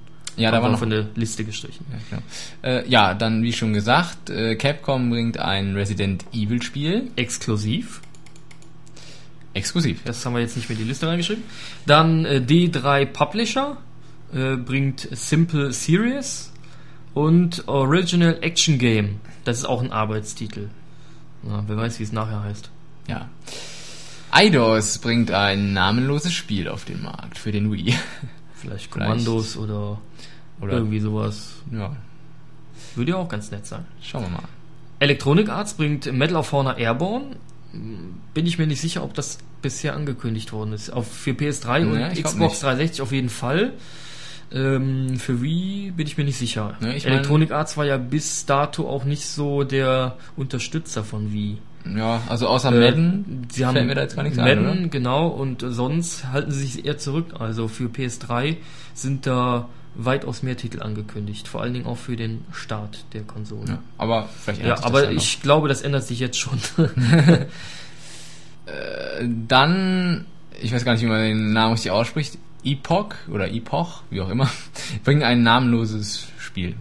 Da 0.48 0.56
Haben 0.56 0.62
war 0.62 0.68
wir 0.68 0.72
noch. 0.72 0.78
von 0.78 0.90
der 0.90 1.06
Liste 1.16 1.44
gestrichen. 1.44 1.84
Ja, 1.90 1.98
genau. 2.08 2.22
äh, 2.62 2.88
ja, 2.88 3.14
dann 3.14 3.42
wie 3.42 3.52
schon 3.52 3.72
gesagt, 3.72 4.30
äh, 4.30 4.56
Capcom 4.56 5.10
bringt 5.10 5.38
ein 5.38 5.74
Resident 5.74 6.24
Evil 6.32 6.62
Spiel. 6.62 7.10
Exklusiv. 7.16 8.00
Exklusiv. 9.52 10.00
Das 10.04 10.24
haben 10.24 10.34
wir 10.34 10.40
jetzt 10.40 10.56
nicht 10.56 10.68
mehr 10.68 10.78
in 10.78 10.84
die 10.84 10.88
Liste 10.88 11.06
reingeschrieben. 11.06 11.44
Dann 11.86 12.24
äh, 12.24 12.42
D3 12.46 13.04
Publisher 13.06 13.76
äh, 14.32 14.56
bringt 14.56 15.08
Simple 15.10 15.72
Series 15.72 16.52
und 17.14 17.66
Original 17.68 18.38
Action 18.40 18.78
Game. 18.78 19.20
Das 19.44 19.58
ist 19.58 19.64
auch 19.64 19.82
ein 19.82 19.92
Arbeitstitel. 19.92 20.68
Ja, 21.42 21.64
wer 21.66 21.76
weiß, 21.76 21.98
wie 21.98 22.04
es 22.04 22.12
nachher 22.12 22.42
heißt. 22.44 22.70
Ja. 23.08 23.28
Eidos 24.30 24.98
bringt 24.98 25.32
ein 25.32 25.72
namenloses 25.72 26.32
Spiel 26.32 26.68
auf 26.68 26.84
den 26.84 27.02
Markt 27.02 27.38
für 27.38 27.50
den 27.50 27.72
Wii. 27.72 27.94
Vielleicht 28.60 28.90
Kommandos 28.90 29.56
oder, 29.56 29.98
Oder 30.60 30.74
irgendwie 30.74 31.00
sowas. 31.00 31.54
ja, 31.72 31.96
Würde 32.94 33.10
ja 33.12 33.16
auch 33.16 33.28
ganz 33.28 33.50
nett 33.50 33.66
sein. 33.66 33.84
schauen 34.02 34.22
wir 34.24 34.30
mal. 34.30 34.42
Electronic 34.98 35.48
Arts 35.48 35.74
bringt 35.74 36.12
Medal 36.12 36.36
of 36.36 36.52
Honor 36.52 36.76
Airborne. 36.76 37.36
Bin 37.72 38.46
ich 38.46 38.58
mir 38.58 38.66
nicht 38.66 38.80
sicher, 38.80 39.02
ob 39.02 39.14
das 39.14 39.38
bisher 39.62 39.94
angekündigt 39.94 40.52
worden 40.52 40.72
ist. 40.72 40.90
Auf 40.90 41.06
für 41.10 41.30
PS3 41.32 41.86
und 41.86 41.98
Ja, 42.00 42.08
ich 42.08 42.14
glaub 42.22 42.32
Xbox 42.34 42.52
nicht. 42.54 42.62
360 42.64 43.02
auf 43.02 43.12
jeden 43.12 43.28
Fall. 43.30 43.72
Ähm, 44.52 45.18
für 45.18 45.40
Wii 45.42 45.92
bin 45.92 46.06
ich 46.06 46.18
mir 46.18 46.24
nicht 46.24 46.36
sicher. 46.38 46.76
Mein- 46.80 46.96
Electronic 46.96 47.52
Arts 47.52 47.76
war 47.76 47.84
ja 47.86 47.96
bis 47.96 48.44
dato 48.46 48.88
auch 48.88 49.04
nicht 49.04 49.24
so 49.26 49.62
der 49.62 50.16
Unterstützer 50.36 51.04
von 51.04 51.32
Wii. 51.32 51.58
Ja, 51.96 52.20
also 52.28 52.46
außer 52.48 52.72
Äh, 52.72 52.80
Madden 52.80 53.48
Sie 53.50 53.64
haben 53.64 53.74
fällt 53.74 53.86
mir 53.86 53.94
da 53.94 54.02
jetzt 54.02 54.16
gar 54.16 54.22
nichts 54.22 54.38
Madden, 54.38 54.66
ein, 54.66 54.78
oder? 54.80 54.88
genau, 54.88 55.28
und 55.28 55.64
sonst 55.66 56.26
halten 56.26 56.50
sie 56.52 56.60
sich 56.66 56.84
eher 56.84 56.98
zurück. 56.98 57.34
Also 57.38 57.68
für 57.68 57.86
PS3 57.86 58.56
sind 58.94 59.26
da 59.26 59.68
weitaus 59.94 60.42
mehr 60.42 60.56
Titel 60.56 60.82
angekündigt. 60.82 61.48
Vor 61.48 61.62
allen 61.62 61.72
Dingen 61.74 61.86
auch 61.86 61.96
für 61.96 62.16
den 62.16 62.44
Start 62.52 63.04
der 63.12 63.22
Konsole. 63.22 63.68
Ja, 63.70 63.78
aber 63.98 64.28
vielleicht 64.42 64.60
Ja, 64.60 64.64
ändert 64.66 64.78
sich 64.78 64.86
aber 64.86 65.00
das 65.02 65.10
ja 65.10 65.16
ich 65.16 65.42
glaube, 65.42 65.68
das 65.68 65.82
ändert 65.82 66.04
sich 66.06 66.20
jetzt 66.20 66.38
schon. 66.38 66.58
noch. 66.76 66.88
Dann, 69.48 70.26
ich 70.60 70.72
weiß 70.72 70.84
gar 70.84 70.92
nicht, 70.92 71.02
wie 71.02 71.06
man 71.06 71.20
den 71.22 71.52
Namen 71.52 71.72
richtig 71.72 71.90
ausspricht, 71.90 72.38
Epoch 72.64 73.14
oder 73.32 73.50
Epoch, 73.52 74.02
wie 74.10 74.20
auch 74.20 74.28
immer, 74.28 74.48
bringen 75.04 75.22
ein 75.22 75.42
namenloses 75.42 76.26
Spiel. 76.38 76.74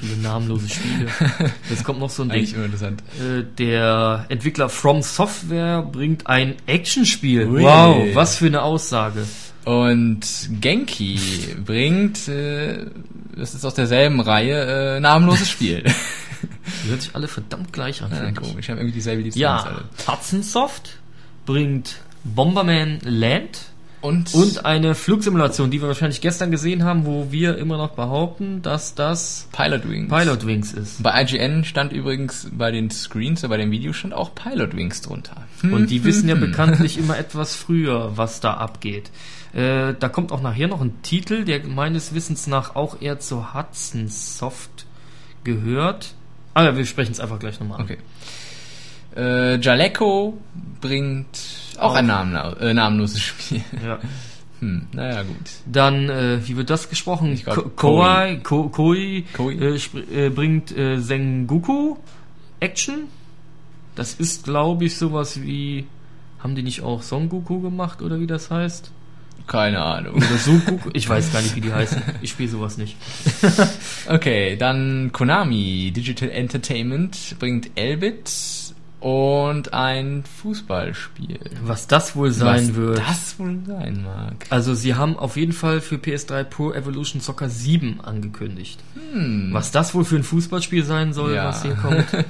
Viele 0.00 0.16
namenlose 0.16 0.68
Spiele. 0.68 1.06
Jetzt 1.70 1.84
kommt 1.84 2.00
noch 2.00 2.08
so 2.10 2.22
ein 2.22 2.30
Eigentlich 2.30 2.54
Ding. 2.54 2.64
interessant. 2.64 3.02
Äh, 3.20 3.42
Der 3.58 4.24
Entwickler 4.30 4.68
From 4.70 5.02
Software 5.02 5.82
bringt 5.82 6.26
ein 6.26 6.56
Actionspiel. 6.66 7.46
Ui. 7.46 7.62
Wow, 7.62 8.14
was 8.14 8.36
für 8.36 8.46
eine 8.46 8.62
Aussage. 8.62 9.24
Und 9.66 10.20
Genki 10.60 11.20
bringt, 11.64 12.28
äh, 12.28 12.86
das 13.36 13.54
ist 13.54 13.64
aus 13.64 13.74
derselben 13.74 14.20
Reihe, 14.20 14.96
äh, 14.96 15.00
namenloses 15.00 15.50
Spiel. 15.50 15.84
Die 16.84 16.88
hört 16.90 17.02
sich 17.02 17.14
alle 17.14 17.28
verdammt 17.28 17.70
gleich 17.72 18.00
an. 18.02 18.10
ja, 18.10 18.30
komisch, 18.32 18.70
haben 18.70 18.78
irgendwie 18.78 18.94
dieselbe 18.94 19.20
Lizenz 19.22 19.36
Ja. 19.40 19.82
Hudson 20.08 20.42
Soft 20.42 20.96
bringt 21.44 21.96
Bomberman 22.24 23.00
Land 23.04 23.60
Und, 24.00 24.32
und 24.34 24.64
eine 24.64 24.94
Flugsimulation, 24.94 25.70
die 25.70 25.82
wir 25.82 25.88
wahrscheinlich 25.88 26.22
gestern 26.22 26.50
gesehen 26.50 26.84
haben, 26.84 27.04
wo 27.04 27.30
wir 27.30 27.58
immer 27.58 27.76
noch 27.76 27.90
behaupten, 27.90 28.62
dass 28.62 28.94
das 28.94 29.48
Pilot 29.52 29.88
Wings. 29.88 30.08
Pilot 30.08 30.46
Wings 30.46 30.72
ist. 30.72 31.02
Bei 31.02 31.22
IGN 31.22 31.64
stand 31.64 31.92
übrigens 31.92 32.48
bei 32.50 32.70
den 32.70 32.90
Screens, 32.90 33.44
oder 33.44 33.50
bei 33.50 33.56
dem 33.58 33.70
Video 33.70 33.92
stand 33.92 34.14
auch 34.14 34.34
Pilot 34.34 34.74
Wings 34.74 35.02
drunter. 35.02 35.46
Und 35.62 35.90
die 35.90 36.04
wissen 36.04 36.28
ja 36.28 36.34
hm. 36.34 36.40
bekanntlich 36.40 36.96
immer 36.96 37.18
etwas 37.18 37.54
früher, 37.54 38.16
was 38.16 38.40
da 38.40 38.54
abgeht. 38.54 39.10
Äh, 39.52 39.94
da 39.98 40.08
kommt 40.08 40.32
auch 40.32 40.40
nachher 40.40 40.68
noch 40.68 40.80
ein 40.80 41.02
Titel, 41.02 41.44
der 41.44 41.66
meines 41.66 42.14
Wissens 42.14 42.46
nach 42.46 42.76
auch 42.76 43.02
eher 43.02 43.18
zu 43.18 43.52
Hudson 43.52 44.08
Soft 44.08 44.86
gehört. 45.44 46.14
Ah 46.54 46.64
ja, 46.64 46.76
wir 46.76 46.86
sprechen 46.86 47.12
es 47.12 47.20
einfach 47.20 47.38
gleich 47.38 47.60
nochmal 47.60 47.80
an. 47.80 47.84
Okay. 47.84 47.98
Äh, 49.16 49.58
Jaleco 49.60 50.38
bringt 50.80 51.26
auch 51.78 51.92
Auch. 51.92 51.94
ein 51.96 52.06
Namen, 52.06 52.34
äh, 52.60 52.72
namenloses 52.74 53.20
Spiel. 53.20 53.62
Ja. 53.84 53.98
Hm, 54.60 54.88
naja, 54.92 55.22
gut. 55.22 55.36
Dann, 55.64 56.10
äh, 56.10 56.46
wie 56.46 56.54
wird 56.54 56.68
das 56.68 56.90
gesprochen? 56.90 57.32
Ich 57.32 57.44
glaub, 57.44 57.56
Ko- 57.76 57.96
Koei, 57.96 58.40
Ko 58.42 58.68
Koi, 58.68 59.24
Koi. 59.32 59.54
Äh, 59.54 59.80
äh, 60.26 60.28
bringt 60.28 60.70
äh, 60.76 60.98
Sengoku 60.98 61.96
Action. 62.60 63.04
Das 63.94 64.12
ist, 64.12 64.44
glaube 64.44 64.84
ich, 64.84 64.98
sowas 64.98 65.40
wie. 65.40 65.86
Haben 66.40 66.54
die 66.56 66.62
nicht 66.62 66.82
auch 66.82 67.00
Son 67.02 67.30
Goku 67.30 67.60
gemacht 67.62 68.02
oder 68.02 68.20
wie 68.20 68.26
das 68.26 68.50
heißt? 68.50 68.90
Keine 69.46 69.80
Ahnung. 69.80 70.16
Oder 70.16 70.26
Sukuku? 70.36 70.90
Ich 70.92 71.08
weiß 71.08 71.32
gar 71.32 71.40
nicht, 71.40 71.56
wie 71.56 71.62
die 71.62 71.72
heißen. 71.72 72.02
Ich 72.20 72.28
spiele 72.32 72.50
sowas 72.50 72.76
nicht. 72.76 72.96
Okay, 74.08 74.56
dann 74.56 75.10
Konami 75.12 75.90
Digital 75.96 76.28
Entertainment 76.30 77.36
bringt 77.38 77.70
Elbit 77.76 78.30
und 79.00 79.72
ein 79.72 80.24
Fußballspiel. 80.42 81.38
Was 81.64 81.86
das 81.86 82.14
wohl 82.16 82.32
sein 82.32 82.68
Was 82.68 82.74
wird. 82.74 82.98
das 82.98 83.38
wohl 83.38 83.58
sein 83.66 84.02
mag. 84.04 84.46
Also 84.50 84.74
sie 84.74 84.94
haben 84.94 85.16
auf 85.16 85.36
jeden 85.36 85.52
Fall 85.52 85.80
für 85.80 85.96
PS3 85.96 86.44
Pro 86.44 86.72
Evolution 86.72 87.20
Soccer 87.20 87.48
7 87.48 88.00
angekündigt. 88.02 88.78
Hm. 89.12 89.48
Was 89.52 89.70
das 89.72 89.94
wohl 89.94 90.04
für 90.04 90.16
ein 90.16 90.22
Fußballspiel 90.22 90.84
sein 90.84 91.12
soll, 91.14 91.34
Ja. 91.34 91.46
was 91.48 91.62
hier 91.62 91.74
kommt. 91.74 92.04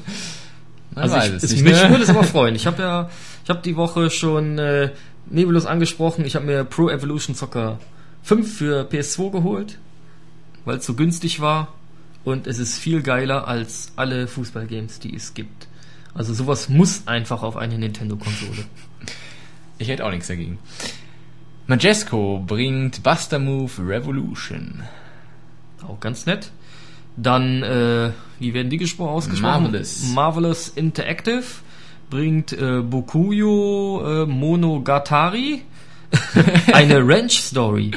Also 0.97 1.17
ich, 1.19 1.25
es, 1.45 1.53
nicht, 1.53 1.62
mich 1.62 1.81
ne? 1.81 1.89
würde 1.91 2.03
es 2.03 2.11
aber 2.11 2.25
freuen. 2.35 2.57
Ich 2.57 2.67
habe 2.67 2.83
ja, 2.83 3.11
ich 3.45 3.49
habe 3.49 3.61
die 3.62 3.77
Woche 3.77 4.11
schon 4.11 4.59
äh, 4.59 4.91
Nebulus 5.31 5.65
angesprochen. 5.65 6.25
Ich 6.25 6.35
habe 6.35 6.47
mir 6.47 6.65
Pro 6.65 6.89
Evolution 6.91 7.37
Soccer 7.37 7.79
5 8.25 8.57
für 8.59 8.83
PS2 8.91 9.31
geholt, 9.31 9.79
weil 10.65 10.79
es 10.79 10.87
so 10.87 10.95
günstig 10.95 11.41
war 11.41 11.69
und 12.25 12.49
es 12.49 12.59
ist 12.59 12.77
viel 12.77 13.03
geiler 13.03 13.47
als 13.47 13.93
alle 13.95 14.27
Fußballgames, 14.27 14.99
die 14.99 15.15
es 15.15 15.33
gibt. 15.35 15.69
Also 16.14 16.35
sowas 16.35 16.69
muss 16.69 17.07
einfach 17.07 17.43
auf 17.43 17.57
eine 17.57 17.79
Nintendo-Konsole. 17.79 18.64
Ich 19.79 19.88
hätte 19.88 20.05
auch 20.05 20.11
nichts 20.11 20.29
dagegen. 20.29 20.59
Majesco 21.67 22.43
bringt 22.45 23.02
Buster 23.02 23.38
Move 23.38 23.71
Revolution. 23.79 24.83
Auch 25.87 26.00
ganz 26.00 26.26
nett. 26.26 26.50
Dann, 27.17 27.62
äh, 27.62 28.11
wie 28.38 28.55
werden 28.55 28.71
die 28.71 28.76
gesprochen 28.76 29.11
ausgesprochen? 29.11 29.62
Marvelous. 29.64 30.02
Marvelous 30.14 30.69
Interactive 30.69 31.45
bringt 32.09 32.52
äh, 32.52 32.81
Bokuyo 32.83 34.02
äh, 34.05 34.26
Monogatari, 34.26 35.62
eine 36.73 37.07
Ranch-Story. 37.07 37.93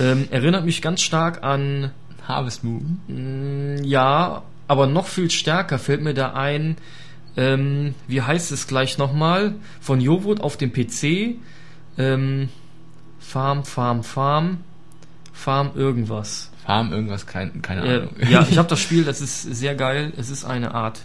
Ähm, 0.00 0.26
erinnert 0.30 0.64
mich 0.64 0.82
ganz 0.82 1.00
stark 1.00 1.44
an, 1.44 1.92
Harvest 2.26 2.64
Moon. 2.64 3.00
mh, 3.06 3.86
ja, 3.86 4.42
aber 4.68 4.86
noch 4.86 5.06
viel 5.06 5.30
stärker 5.30 5.78
fällt 5.78 6.02
mir 6.02 6.14
da 6.14 6.32
ein, 6.32 6.76
ähm, 7.36 7.94
wie 8.08 8.22
heißt 8.22 8.52
es 8.52 8.66
gleich 8.66 8.98
nochmal, 8.98 9.54
von 9.80 10.00
Jovot 10.00 10.40
auf 10.40 10.56
dem 10.56 10.72
PC, 10.72 11.36
ähm, 11.98 12.48
Farm, 13.20 13.64
Farm, 13.64 14.02
Farm, 14.02 14.58
Farm 15.32 15.70
irgendwas. 15.74 16.50
Farm 16.66 16.92
irgendwas, 16.92 17.26
kein, 17.26 17.62
keine 17.62 17.82
Äh, 17.86 17.96
Ahnung. 17.98 18.10
ja, 18.30 18.46
ich 18.48 18.58
habe 18.58 18.68
das 18.70 18.80
Spiel, 18.80 19.04
das 19.04 19.20
ist 19.20 19.42
sehr 19.42 19.74
geil. 19.74 20.12
Es 20.16 20.30
ist 20.30 20.44
eine 20.44 20.74
Art 20.74 21.00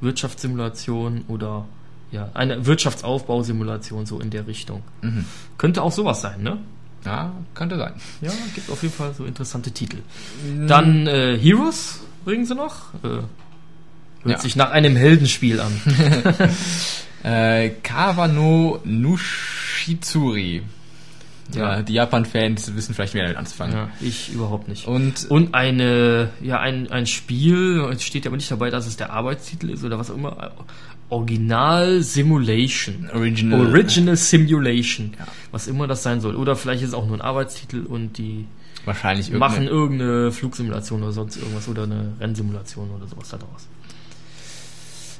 Wirtschaftssimulation 0.00 1.24
oder 1.28 1.64
ja, 2.10 2.28
eine 2.34 2.66
Wirtschaftsaufbausimulation 2.66 4.06
so 4.06 4.20
in 4.20 4.30
der 4.30 4.46
Richtung. 4.46 4.82
Mhm. 5.02 5.24
Könnte 5.58 5.82
auch 5.82 5.92
sowas 5.92 6.20
sein, 6.20 6.42
ne? 6.42 6.58
Ja, 7.04 7.32
könnte 7.54 7.76
sein. 7.78 7.94
Ja, 8.20 8.30
gibt 8.54 8.70
auf 8.70 8.82
jeden 8.82 8.94
Fall 8.94 9.12
so 9.14 9.24
interessante 9.24 9.70
Titel. 9.72 9.98
Dann 10.68 11.06
äh, 11.06 11.36
Heroes 11.38 12.00
bringen 12.24 12.46
sie 12.46 12.54
noch. 12.54 12.94
Äh, 13.02 13.22
hört 14.22 14.36
Ja. 14.36 14.38
sich 14.40 14.56
nach 14.56 14.70
einem 14.70 14.96
Heldenspiel 14.96 15.60
an. 15.60 15.72
Äh, 17.24 17.70
Kawano 17.84 18.80
Nushitsuri. 18.84 20.62
Ja, 21.54 21.76
Ja. 21.76 21.82
die 21.82 21.92
Japan-Fans 21.92 22.74
wissen 22.74 22.94
vielleicht 22.96 23.14
mehr 23.14 23.22
damit 23.24 23.36
anzufangen. 23.38 23.76
Ja, 23.76 23.88
ich 24.00 24.32
überhaupt 24.32 24.66
nicht. 24.68 24.88
Und 24.88 25.26
Und 25.30 25.54
eine, 25.54 26.30
ja, 26.40 26.58
ein, 26.58 26.90
ein 26.90 27.06
Spiel, 27.06 27.78
es 27.92 28.02
steht 28.02 28.26
aber 28.26 28.36
nicht 28.36 28.50
dabei, 28.50 28.70
dass 28.70 28.88
es 28.88 28.96
der 28.96 29.12
Arbeitstitel 29.12 29.70
ist 29.70 29.84
oder 29.84 30.00
was 30.00 30.10
auch 30.10 30.16
immer. 30.16 30.50
Original 31.10 32.00
Simulation. 32.02 33.08
Original. 33.14 33.66
Original 33.68 34.16
Simulation. 34.16 35.12
Ja. 35.16 35.26
Was 35.52 35.68
immer 35.68 35.86
das 35.86 36.02
sein 36.02 36.20
soll. 36.20 36.34
Oder 36.34 36.56
vielleicht 36.56 36.82
ist 36.82 36.88
es 36.88 36.94
auch 36.94 37.06
nur 37.06 37.16
ein 37.18 37.20
Arbeitstitel 37.20 37.84
und 37.86 38.18
die 38.18 38.46
wahrscheinlich 38.84 39.30
machen 39.30 39.64
irgendeine- 39.68 40.10
irgendeine 40.10 40.32
Flugsimulation 40.32 41.02
oder 41.04 41.12
sonst 41.12 41.36
irgendwas 41.36 41.68
oder 41.68 41.84
eine 41.84 42.14
Rennsimulation 42.18 42.90
oder 42.90 43.06
sowas 43.06 43.28
daraus. 43.28 43.68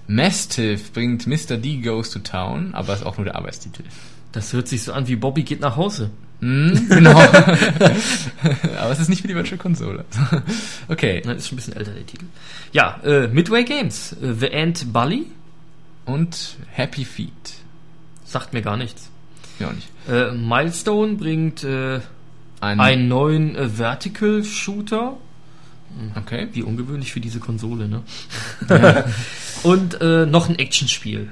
Mastiff 0.06 0.92
bringt 0.92 1.26
Mr. 1.26 1.56
D 1.56 1.78
Goes 1.78 2.11
to 2.11 2.18
Town, 2.18 2.75
aber 2.75 2.94
ist 2.94 3.04
auch 3.04 3.16
nur 3.16 3.25
der 3.25 3.37
Arbeitstitel. 3.37 3.85
Das 4.32 4.52
hört 4.52 4.68
sich 4.68 4.82
so 4.82 4.92
an 4.92 5.06
wie 5.09 5.16
Bobby 5.16 5.42
geht 5.42 5.61
nach 5.61 5.76
Hause. 5.76 6.11
Hm, 6.40 6.88
genau. 6.88 7.16
aber 7.21 8.90
es 8.90 8.99
ist 8.99 9.09
nicht 9.09 9.23
für 9.23 9.28
die 9.28 9.35
Virtual 9.37 9.59
Konsole. 9.59 10.04
okay. 10.88 11.23
Nein, 11.25 11.37
ist 11.37 11.47
schon 11.47 11.54
ein 11.54 11.56
bisschen 11.56 11.76
älter 11.76 11.92
der 11.92 12.04
Titel. 12.04 12.25
Ja, 12.73 12.99
äh, 13.04 13.28
Midway 13.28 13.62
Games. 13.62 14.16
Äh, 14.21 14.35
The 14.35 14.52
Ant 14.52 14.92
Bully. 14.92 15.26
Und 16.04 16.56
Happy 16.73 17.04
Feet. 17.04 17.30
Sagt 18.25 18.52
mir 18.52 18.62
gar 18.62 18.76
nichts. 18.76 19.09
Ja, 19.61 19.68
auch 19.68 19.73
nicht. 19.73 19.88
Äh, 20.09 20.32
Milestone 20.32 21.14
bringt 21.14 21.62
äh, 21.62 22.00
Ein, 22.61 22.80
einen 22.80 23.06
neuen 23.06 23.54
äh, 23.54 23.68
Vertical 23.68 24.42
Shooter. 24.42 25.16
okay. 26.16 26.49
Wie 26.52 26.64
ungewöhnlich 26.64 27.12
für 27.12 27.21
diese 27.21 27.38
Konsole, 27.38 27.87
ne? 27.87 28.02
Und 29.62 30.00
äh, 30.00 30.26
noch 30.26 30.49
ein 30.49 30.59
Actionspiel. 30.59 31.31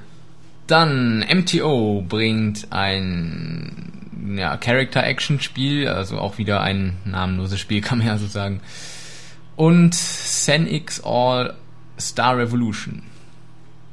Dann 0.66 1.20
MTO 1.20 2.04
bringt 2.08 2.68
ein 2.70 4.36
ja, 4.36 4.56
Character-Action-Spiel, 4.56 5.88
also 5.88 6.18
auch 6.18 6.38
wieder 6.38 6.60
ein 6.60 6.96
namenloses 7.04 7.58
Spiel, 7.58 7.80
kann 7.82 7.98
man 7.98 8.06
ja 8.06 8.18
so 8.18 8.26
sagen. 8.26 8.60
Und 9.56 9.90
Xenix 9.90 11.02
All 11.04 11.54
Star 11.98 12.38
Revolution. 12.38 13.02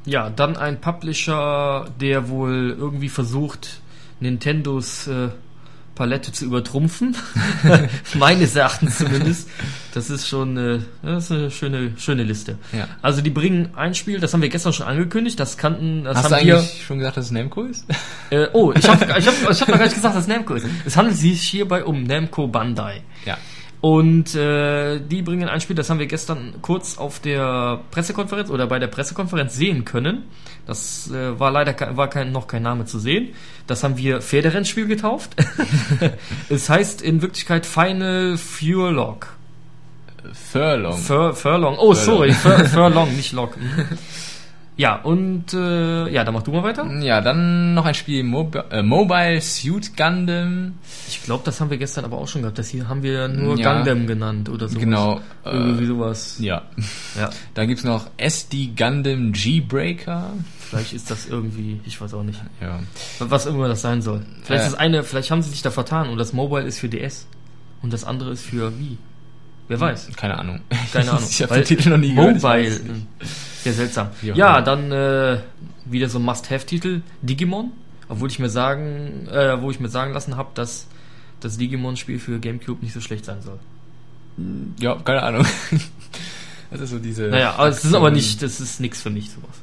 Ja, 0.05 0.29
dann 0.29 0.55
ein 0.55 0.79
Publisher, 0.79 1.89
der 1.99 2.29
wohl 2.29 2.75
irgendwie 2.77 3.09
versucht, 3.09 3.81
Nintendos 4.19 5.07
äh, 5.07 5.29
Palette 5.97 6.31
zu 6.31 6.45
übertrumpfen. 6.45 7.15
Meines 8.13 8.55
Erachtens 8.55 8.99
zumindest. 8.99 9.49
Das 9.93 10.09
ist 10.11 10.27
schon 10.27 10.55
äh, 10.57 10.79
das 11.01 11.25
ist 11.25 11.31
eine 11.31 11.51
schöne, 11.51 11.91
schöne 11.97 12.23
Liste. 12.23 12.57
Ja. 12.71 12.87
Also 13.01 13.21
die 13.21 13.31
bringen 13.31 13.69
ein 13.75 13.95
Spiel, 13.95 14.19
das 14.19 14.33
haben 14.33 14.41
wir 14.41 14.49
gestern 14.49 14.73
schon 14.73 14.85
angekündigt, 14.85 15.39
das 15.39 15.57
kannten, 15.57 16.03
das 16.03 16.17
Hast 16.17 16.31
du 16.31 16.35
haben 16.35 16.45
wir. 16.45 16.57
eigentlich 16.59 16.83
schon 16.85 16.99
gesagt, 16.99 17.17
dass 17.17 17.25
es 17.25 17.31
Namco 17.31 17.63
ist? 17.63 17.85
Äh, 18.29 18.47
oh, 18.53 18.71
ich 18.73 18.87
habe 18.87 19.05
ich 19.17 19.27
hab, 19.27 19.51
ich 19.51 19.61
hab 19.61 19.67
noch 19.67 19.77
gar 19.77 19.85
nicht 19.85 19.95
gesagt, 19.95 20.15
dass 20.15 20.27
Namco 20.27 20.53
ist. 20.53 20.67
Es 20.85 20.95
handelt 20.95 21.17
sich 21.17 21.41
hierbei 21.41 21.83
um 21.83 22.03
Namco 22.03 22.47
Bandai. 22.47 23.01
ja. 23.25 23.37
Und 23.79 24.33
äh, 24.33 24.99
die 24.99 25.21
bringen 25.21 25.47
ein 25.49 25.61
Spiel, 25.61 25.75
das 25.75 25.89
haben 25.89 25.99
wir 25.99 26.07
gestern 26.07 26.55
kurz 26.63 26.97
auf 26.97 27.19
der 27.19 27.81
Pressekonferenz 27.91 28.49
oder 28.49 28.65
bei 28.65 28.79
der 28.79 28.87
Pressekonferenz 28.87 29.55
sehen 29.55 29.85
können. 29.85 30.23
Das 30.65 31.11
äh, 31.11 31.39
war 31.39 31.51
leider 31.51 31.73
ke- 31.73 31.95
war 31.95 32.09
kein, 32.09 32.31
noch 32.31 32.47
kein 32.47 32.63
Name 32.63 32.85
zu 32.85 32.97
sehen. 32.97 33.29
Das 33.67 33.83
haben 33.83 33.95
wir 33.97 34.19
Pferderennspiel 34.21 34.87
getauft. 34.87 35.35
es 36.49 36.69
heißt 36.69 37.01
in 37.03 37.21
Wirklichkeit 37.21 37.65
Final 37.67 38.37
Furlong. 38.37 39.25
Furlong. 40.33 40.97
Fur, 40.97 41.35
Furlong. 41.35 41.75
Oh, 41.77 41.93
Furlong. 41.93 41.95
sorry, 41.95 42.33
Fur, 42.33 42.65
Furlong, 42.65 43.15
nicht 43.15 43.31
Log. 43.31 43.55
Ja, 44.77 44.95
und 45.01 45.53
äh, 45.55 46.07
ja, 46.09 46.23
dann 46.23 46.35
mach 46.35 46.43
du 46.43 46.51
mal 46.51 46.61
weiter. 46.61 46.85
ja, 47.01 47.19
dann 47.19 47.73
noch 47.73 47.85
ein 47.85 47.95
Spiel 47.95 48.23
Mobi 48.23 48.59
äh, 48.69 48.83
Mobile 48.83 49.41
Suit 49.41 49.97
Gundam. 49.97 50.75
Ich 51.07 51.23
glaube, 51.23 51.41
das 51.45 51.59
haben 51.59 51.71
wir 51.71 51.77
gestern 51.77 52.05
aber 52.05 52.19
auch 52.19 52.27
schon 52.27 52.43
gehabt. 52.43 52.59
Das 52.59 52.69
hier 52.69 52.87
haben 52.87 53.01
wir 53.01 53.27
nur 53.27 53.57
Ja. 53.57 53.73
Gundam 53.73 54.05
genannt 54.05 54.49
oder 54.49 54.67
so. 54.67 54.77
Genau. 54.79 55.19
Irgendwie 55.43 55.83
Äh, 55.85 55.87
sowas. 55.87 56.37
ja. 56.39 56.61
Ja. 57.19 57.31
Dann 57.55 57.67
gibt's 57.67 57.83
noch 57.83 58.05
SD 58.17 58.67
Gundam 58.77 59.31
G-Breaker. 59.31 60.29
Vielleicht 60.59 60.93
ist 60.93 61.09
das 61.09 61.25
irgendwie, 61.27 61.79
ich 61.85 61.99
weiß 61.99 62.13
auch 62.13 62.23
nicht. 62.23 62.39
Ja. 62.61 62.79
Was 63.19 63.47
immer 63.47 63.67
das 63.67 63.81
sein 63.81 64.03
soll. 64.03 64.21
Vielleicht 64.43 64.65
Äh. 64.65 64.67
ist 64.67 64.75
eine, 64.75 65.03
vielleicht 65.03 65.31
haben 65.31 65.41
sie 65.41 65.49
sich 65.49 65.63
da 65.63 65.71
vertan 65.71 66.09
und 66.09 66.19
das 66.19 66.33
Mobile 66.33 66.63
ist 66.67 66.77
für 66.79 66.87
DS 66.89 67.25
und 67.81 67.93
das 67.93 68.03
andere 68.03 68.31
ist 68.31 68.43
für 68.45 68.77
Wii. 68.77 68.97
Wer 69.69 69.79
weiß. 69.79 70.09
Keine 70.15 70.37
Ahnung. 70.37 70.61
Keine 70.93 71.09
Ahnung. 71.11 71.23
ich 71.29 71.41
habe 71.41 71.55
den 71.55 71.63
Titel 71.65 71.89
noch 71.89 71.97
nie 71.97 72.13
gehört. 72.13 72.37
ich 72.37 72.43
Mobile. 72.43 72.79
Sehr 73.67 73.85
seltsam. 73.85 74.09
Ja, 74.21 74.57
immer. 74.57 74.61
dann 74.61 74.91
äh, 74.91 75.39
wieder 75.85 76.09
so 76.09 76.19
ein 76.19 76.25
Must-Have-Titel. 76.25 77.01
Digimon. 77.21 77.71
Obwohl 78.09 78.29
ich 78.29 78.39
mir 78.39 78.49
sagen, 78.49 79.27
äh, 79.29 79.61
wo 79.61 79.69
ich 79.69 79.79
mir 79.79 79.89
sagen 79.89 80.13
lassen 80.13 80.37
habe, 80.37 80.49
dass 80.53 80.87
das 81.41 81.57
Digimon-Spiel 81.57 82.19
für 82.19 82.39
Gamecube 82.39 82.83
nicht 82.83 82.93
so 82.93 83.01
schlecht 83.01 83.25
sein 83.25 83.41
soll. 83.41 83.59
Ja, 84.79 84.95
keine 84.95 85.23
Ahnung. 85.23 85.45
Das 86.69 86.81
ist 86.81 86.89
so 86.89 86.99
diese. 86.99 87.27
Naja, 87.27 87.53
aber 87.53 87.69
es 87.69 87.85
ist 87.85 87.93
aber 87.93 88.11
nicht, 88.11 88.41
das 88.41 88.59
ist 88.59 88.81
nichts 88.81 89.01
für 89.01 89.09
mich, 89.09 89.31
sowas. 89.31 89.55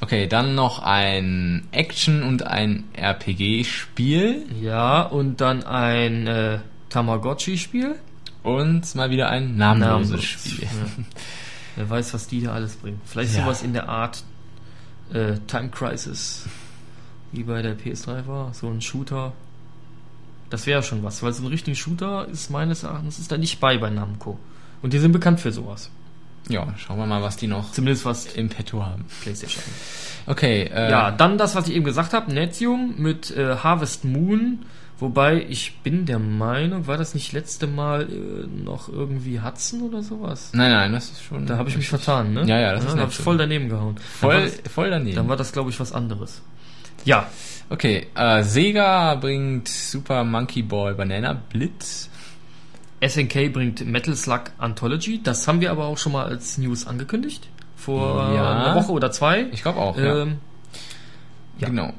Okay, 0.00 0.26
dann 0.26 0.54
noch 0.54 0.78
ein 0.78 1.66
Action- 1.70 2.22
und 2.22 2.46
ein 2.46 2.84
RPG-Spiel. 2.94 4.46
Ja, 4.62 5.02
und 5.02 5.42
dann 5.42 5.64
ein 5.64 6.26
äh, 6.26 6.60
Tamagotchi-Spiel. 6.88 7.96
Und 8.42 8.94
mal 8.94 9.10
wieder 9.10 9.28
ein 9.28 9.58
namenloses 9.58 10.10
Namenlos. 10.10 10.24
Spiel. 10.24 10.64
Ja. 10.64 10.68
Wer 11.76 11.88
weiß, 11.88 12.14
was 12.14 12.26
die 12.26 12.42
da 12.42 12.52
alles 12.52 12.76
bringen. 12.76 13.00
Vielleicht 13.04 13.34
Ja. 13.34 13.42
sowas 13.44 13.62
in 13.62 13.72
der 13.72 13.88
Art 13.88 14.22
äh, 15.12 15.34
Time 15.46 15.68
Crisis, 15.70 16.46
wie 17.32 17.42
bei 17.44 17.62
der 17.62 17.76
PS3 17.78 18.26
war, 18.26 18.52
so 18.54 18.68
ein 18.68 18.80
Shooter. 18.80 19.32
Das 20.50 20.66
wäre 20.66 20.82
schon 20.82 21.02
was, 21.04 21.22
weil 21.22 21.32
so 21.32 21.42
ein 21.44 21.46
richtiger 21.48 21.76
Shooter 21.76 22.26
ist 22.28 22.50
meines 22.50 22.82
Erachtens 22.82 23.18
ist 23.18 23.30
da 23.30 23.38
nicht 23.38 23.60
bei 23.60 23.78
bei 23.78 23.88
Namco. 23.90 24.38
Und 24.82 24.92
die 24.92 24.98
sind 24.98 25.12
bekannt 25.12 25.40
für 25.40 25.52
sowas. 25.52 25.90
Ja, 26.48 26.74
schauen 26.78 26.98
wir 26.98 27.06
mal, 27.06 27.22
was 27.22 27.36
die 27.36 27.46
noch 27.46 27.70
Zumindest 27.70 28.04
was 28.04 28.26
im 28.26 28.48
Petto 28.48 28.84
haben. 28.84 29.04
PlayStation. 29.22 29.62
Okay, 30.26 30.62
äh, 30.64 30.90
Ja, 30.90 31.10
dann 31.12 31.38
das, 31.38 31.54
was 31.54 31.68
ich 31.68 31.74
eben 31.76 31.84
gesagt 31.84 32.12
habe, 32.14 32.32
Nezium 32.32 32.94
mit 32.98 33.30
äh, 33.30 33.56
Harvest 33.56 34.04
Moon. 34.04 34.60
Wobei 35.00 35.44
ich 35.48 35.78
bin 35.82 36.04
der 36.06 36.18
Meinung, 36.18 36.86
war 36.86 36.98
das 36.98 37.14
nicht 37.14 37.32
letzte 37.32 37.66
Mal 37.66 38.02
äh, 38.02 38.46
noch 38.64 38.88
irgendwie 38.88 39.40
Hudson 39.40 39.82
oder 39.82 40.02
sowas? 40.02 40.50
Nein, 40.52 40.70
nein, 40.70 40.92
das 40.92 41.10
ist 41.10 41.22
schon. 41.24 41.46
Da 41.46 41.56
habe 41.56 41.68
ich 41.70 41.76
mich 41.76 41.88
vertan, 41.88 42.34
ne? 42.34 42.44
Ja, 42.44 42.60
ja, 42.60 42.72
das 42.74 42.84
ist 42.84 42.94
Da 42.94 43.00
habe 43.00 43.10
ich 43.10 43.16
voll 43.18 43.38
daneben 43.38 43.68
gehauen. 43.70 43.96
Voll, 44.20 44.42
das, 44.42 44.60
voll 44.72 44.90
daneben. 44.90 45.16
dann 45.16 45.28
war 45.28 45.36
das 45.36 45.52
glaube 45.52 45.70
ich, 45.70 45.80
was 45.80 45.92
anderes. 45.92 46.42
Ja, 47.06 47.26
okay, 47.70 48.08
äh, 48.14 48.42
Sega 48.42 49.14
bringt 49.14 49.68
Super 49.68 50.22
Monkey 50.22 50.62
Ball 50.62 50.94
Banana 50.94 51.32
Blitz. 51.32 52.10
SNK 53.02 53.48
bringt 53.54 53.86
Metal 53.86 54.14
Slug 54.14 54.42
Anthology. 54.58 55.22
Das 55.22 55.48
haben 55.48 55.62
wir 55.62 55.70
aber 55.70 55.86
auch 55.86 55.96
schon 55.96 56.12
mal 56.12 56.26
als 56.26 56.58
News 56.58 56.86
angekündigt. 56.86 57.48
Vor 57.74 58.34
Ja. 58.34 58.50
einer 58.66 58.74
Woche 58.74 58.92
oder 58.92 59.10
zwei. 59.10 59.46
Ich 59.52 59.62
glaube 59.62 59.78
auch, 59.78 59.96
ja. 59.96 60.22
Ähm, 60.24 60.36
ja. 61.58 61.68
Genau. 61.68 61.94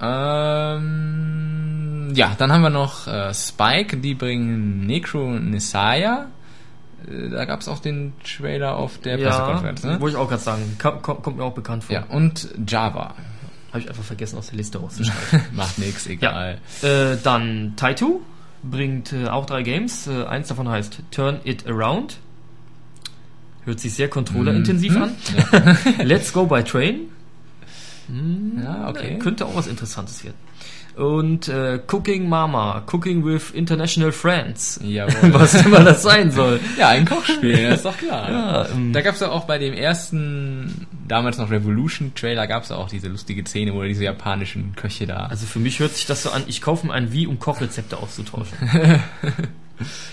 Ähm, 0.00 1.85
ja, 2.14 2.34
dann 2.38 2.52
haben 2.52 2.62
wir 2.62 2.70
noch 2.70 3.06
äh, 3.06 3.32
Spike, 3.34 3.96
die 3.98 4.14
bringen 4.14 4.86
Necro 4.86 5.30
Nisaya. 5.38 6.26
Äh, 7.08 7.30
Da 7.30 7.44
gab 7.44 7.60
es 7.60 7.68
auch 7.68 7.78
den 7.80 8.12
Trailer 8.24 8.76
auf 8.76 8.98
der 8.98 9.18
ja, 9.18 9.28
Pressekonferenz, 9.28 9.84
ne? 9.84 10.00
wollte 10.00 10.16
ich 10.16 10.22
auch 10.22 10.28
gerade 10.28 10.42
sagen. 10.42 10.76
Ka- 10.78 10.92
ko- 11.02 11.14
kommt 11.16 11.36
mir 11.38 11.44
auch 11.44 11.54
bekannt 11.54 11.84
vor. 11.84 11.94
Ja, 11.94 12.04
und 12.04 12.48
Java. 12.66 13.14
Habe 13.72 13.80
ich 13.80 13.88
einfach 13.88 14.04
vergessen 14.04 14.38
aus 14.38 14.46
der 14.48 14.56
Liste 14.56 14.78
rauszuschreiben. 14.82 15.46
Macht 15.54 15.78
nix, 15.78 16.06
ja. 16.06 16.12
egal. 16.12 16.58
Äh, 16.82 17.16
dann 17.22 17.74
Taito 17.76 18.22
bringt 18.62 19.12
äh, 19.12 19.28
auch 19.28 19.46
drei 19.46 19.62
Games. 19.62 20.06
Äh, 20.06 20.24
eins 20.24 20.48
davon 20.48 20.68
heißt 20.68 21.00
Turn 21.10 21.40
It 21.44 21.66
Around. 21.66 22.18
Hört 23.64 23.80
sich 23.80 23.94
sehr 23.94 24.08
controllerintensiv 24.08 24.94
Mhm. 24.94 25.02
an. 25.02 25.16
Let's 26.04 26.32
Go 26.32 26.46
by 26.46 26.62
Train. 26.62 27.08
Hm, 28.08 28.62
Ja, 28.62 28.88
okay. 28.88 29.18
Könnte 29.18 29.44
auch 29.44 29.56
was 29.56 29.66
Interessantes 29.66 30.22
werden. 30.24 30.36
Und 30.96 31.48
äh, 31.48 31.78
Cooking 31.86 32.26
Mama, 32.26 32.82
Cooking 32.90 33.22
with 33.22 33.50
International 33.50 34.12
Friends. 34.12 34.80
Jawohl. 34.82 35.32
Was 35.34 35.54
immer 35.54 35.80
das 35.84 36.02
sein 36.02 36.30
soll. 36.32 36.58
Ja, 36.78 36.88
ein 36.88 37.04
Kochspiel, 37.04 37.68
das 37.68 37.76
ist 37.78 37.84
doch 37.84 37.96
klar. 37.96 38.30
Ja, 38.30 38.68
ähm, 38.70 38.92
Da 38.92 39.02
gab 39.02 39.14
es 39.14 39.22
auch 39.22 39.44
bei 39.44 39.58
dem 39.58 39.74
ersten, 39.74 40.86
damals 41.06 41.36
noch 41.36 41.50
Revolution-Trailer, 41.50 42.46
gab 42.46 42.62
es 42.64 42.72
auch 42.72 42.88
diese 42.88 43.08
lustige 43.08 43.44
Szene, 43.44 43.74
wo 43.74 43.82
diese 43.82 44.04
japanischen 44.04 44.74
Köche 44.74 45.06
da... 45.06 45.26
also 45.26 45.46
für 45.46 45.58
mich 45.58 45.78
hört 45.80 45.94
sich 45.94 46.06
das 46.06 46.22
so 46.22 46.30
an, 46.30 46.44
ich 46.46 46.62
kaufe 46.62 46.86
mir 46.86 46.94
ein 46.94 47.12
Wie, 47.12 47.26
um 47.26 47.38
Kochrezepte 47.38 47.98
auszutauschen. 47.98 48.56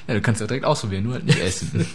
Ja, 0.10 0.16
du 0.16 0.20
kannst 0.20 0.42
ja 0.42 0.48
direkt 0.48 0.66
ausprobieren, 0.66 1.06
nur 1.06 1.14
halt 1.14 1.26
nicht 1.26 1.40
essen. 1.40 1.88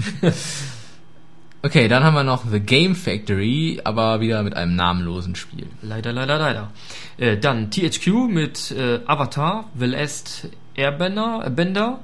Okay, 1.60 1.88
dann 1.88 2.04
haben 2.04 2.14
wir 2.14 2.22
noch 2.22 2.44
The 2.48 2.60
Game 2.60 2.94
Factory, 2.94 3.80
aber 3.82 4.20
wieder 4.20 4.44
mit 4.44 4.54
einem 4.54 4.76
namenlosen 4.76 5.34
Spiel. 5.34 5.66
Leider, 5.82 6.12
leider, 6.12 6.38
leider. 6.38 6.70
Äh, 7.16 7.36
dann 7.36 7.72
THQ 7.72 8.28
mit 8.28 8.70
äh, 8.70 9.00
Avatar, 9.06 9.68
The 9.76 9.86
Last 9.86 10.48
Airbender, 10.76 11.42
äh, 11.44 11.50
Bender 11.50 11.98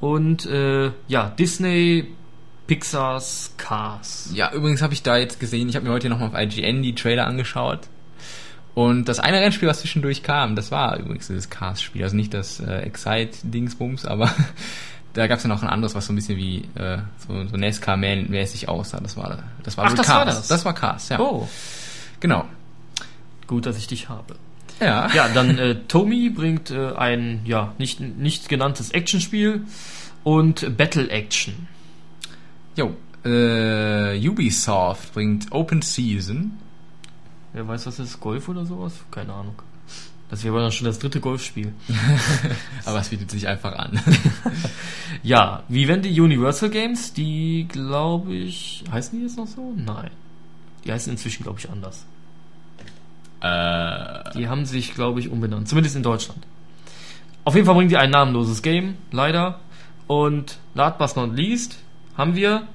und 0.00 0.44
äh, 0.44 0.90
ja, 1.08 1.30
Disney, 1.30 2.12
Pixar's 2.66 3.54
Cars. 3.56 4.30
Ja, 4.34 4.52
übrigens 4.52 4.82
habe 4.82 4.92
ich 4.92 5.02
da 5.02 5.16
jetzt 5.16 5.40
gesehen, 5.40 5.70
ich 5.70 5.76
habe 5.76 5.86
mir 5.86 5.92
heute 5.92 6.10
nochmal 6.10 6.28
auf 6.28 6.38
IGN 6.38 6.82
die 6.82 6.94
Trailer 6.94 7.26
angeschaut 7.26 7.88
Und 8.74 9.08
das 9.08 9.18
eine 9.18 9.40
Rennspiel, 9.40 9.68
was 9.68 9.80
zwischendurch 9.80 10.22
kam, 10.22 10.56
das 10.56 10.70
war 10.70 10.98
übrigens 10.98 11.28
das 11.28 11.48
Cars-Spiel. 11.48 12.02
Also 12.02 12.16
nicht 12.16 12.34
das 12.34 12.60
äh, 12.60 12.80
Excite-Dingsbums, 12.80 14.04
aber 14.04 14.30
da 15.14 15.26
gab 15.26 15.38
es 15.38 15.44
ja 15.44 15.48
noch 15.48 15.62
ein 15.62 15.68
anderes, 15.68 15.94
was 15.94 16.06
so 16.06 16.12
ein 16.12 16.16
bisschen 16.16 16.36
wie 16.36 16.58
äh, 16.74 16.98
so, 17.26 17.46
so 17.46 17.56
NASCAR-mäßig 17.56 18.68
aussah. 18.68 19.00
Das 19.00 19.16
war, 19.16 19.38
das 19.62 19.76
war 19.78 19.86
Ach, 19.86 19.94
das 19.94 20.06
Cars. 20.06 20.18
war 20.18 20.24
das? 20.26 20.48
Das 20.48 20.64
war 20.64 20.74
Cars, 20.74 21.08
ja. 21.08 21.18
Oh, 21.20 21.48
Genau. 22.20 22.44
gut, 23.46 23.66
dass 23.66 23.76
ich 23.78 23.86
dich 23.86 24.08
habe. 24.08 24.36
Ja. 24.80 25.08
Ja, 25.14 25.28
dann 25.28 25.56
äh, 25.58 25.76
Tomy 25.88 26.30
bringt 26.30 26.70
äh, 26.70 26.92
ein 26.94 27.40
ja 27.44 27.72
nicht 27.78 28.00
nicht 28.00 28.48
genanntes 28.48 28.90
Actionspiel 28.90 29.62
und 30.24 30.76
Battle 30.76 31.08
Action. 31.10 31.68
Jo. 32.76 32.96
Äh, 33.24 34.18
Ubisoft 34.28 35.14
bringt 35.14 35.52
Open 35.52 35.80
Season. 35.80 36.58
Wer 37.52 37.68
weiß, 37.68 37.86
was 37.86 37.96
das 37.96 38.08
ist? 38.10 38.20
Golf 38.20 38.48
oder 38.48 38.66
sowas? 38.66 38.94
Keine 39.12 39.32
Ahnung. 39.32 39.54
Das 40.34 40.42
wäre 40.42 40.58
dann 40.60 40.72
schon 40.72 40.86
das 40.86 40.98
dritte 40.98 41.20
Golfspiel. 41.20 41.72
Aber 42.84 42.98
es 42.98 43.10
bietet 43.10 43.30
sich 43.30 43.46
einfach 43.46 43.72
an. 43.72 44.00
Ja, 45.22 45.62
Vivendi 45.68 46.20
Universal 46.20 46.70
Games, 46.70 47.12
die 47.12 47.68
glaube 47.68 48.34
ich. 48.34 48.82
Heißen 48.90 49.16
die 49.16 49.24
jetzt 49.24 49.36
noch 49.38 49.46
so? 49.46 49.72
Nein. 49.76 50.10
Die 50.84 50.90
heißen 50.92 51.12
inzwischen, 51.12 51.44
glaube 51.44 51.60
ich, 51.60 51.70
anders. 51.70 52.04
äh, 53.40 54.36
Die 54.36 54.48
haben 54.48 54.66
sich, 54.66 54.92
glaube 54.94 55.20
ich, 55.20 55.28
umbenannt. 55.28 55.68
Zumindest 55.68 55.94
in 55.94 56.02
Deutschland. 56.02 56.44
Auf 57.44 57.54
jeden 57.54 57.64
Fall 57.64 57.76
bringen 57.76 57.88
die 57.90 57.96
ein 57.96 58.10
namenloses 58.10 58.60
Game, 58.60 58.96
leider. 59.12 59.60
Und 60.08 60.58
last 60.74 60.98
but 60.98 61.14
not 61.16 61.36
least 61.36 61.78
haben 62.18 62.34
wir 62.34 62.66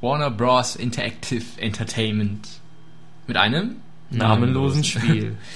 Warner 0.00 0.30
Bros. 0.30 0.76
Interactive 0.76 1.44
Entertainment. 1.58 2.48
Mit 3.26 3.36
einem 3.36 3.76
namenlosen 4.10 4.82
Spiel. 4.82 5.36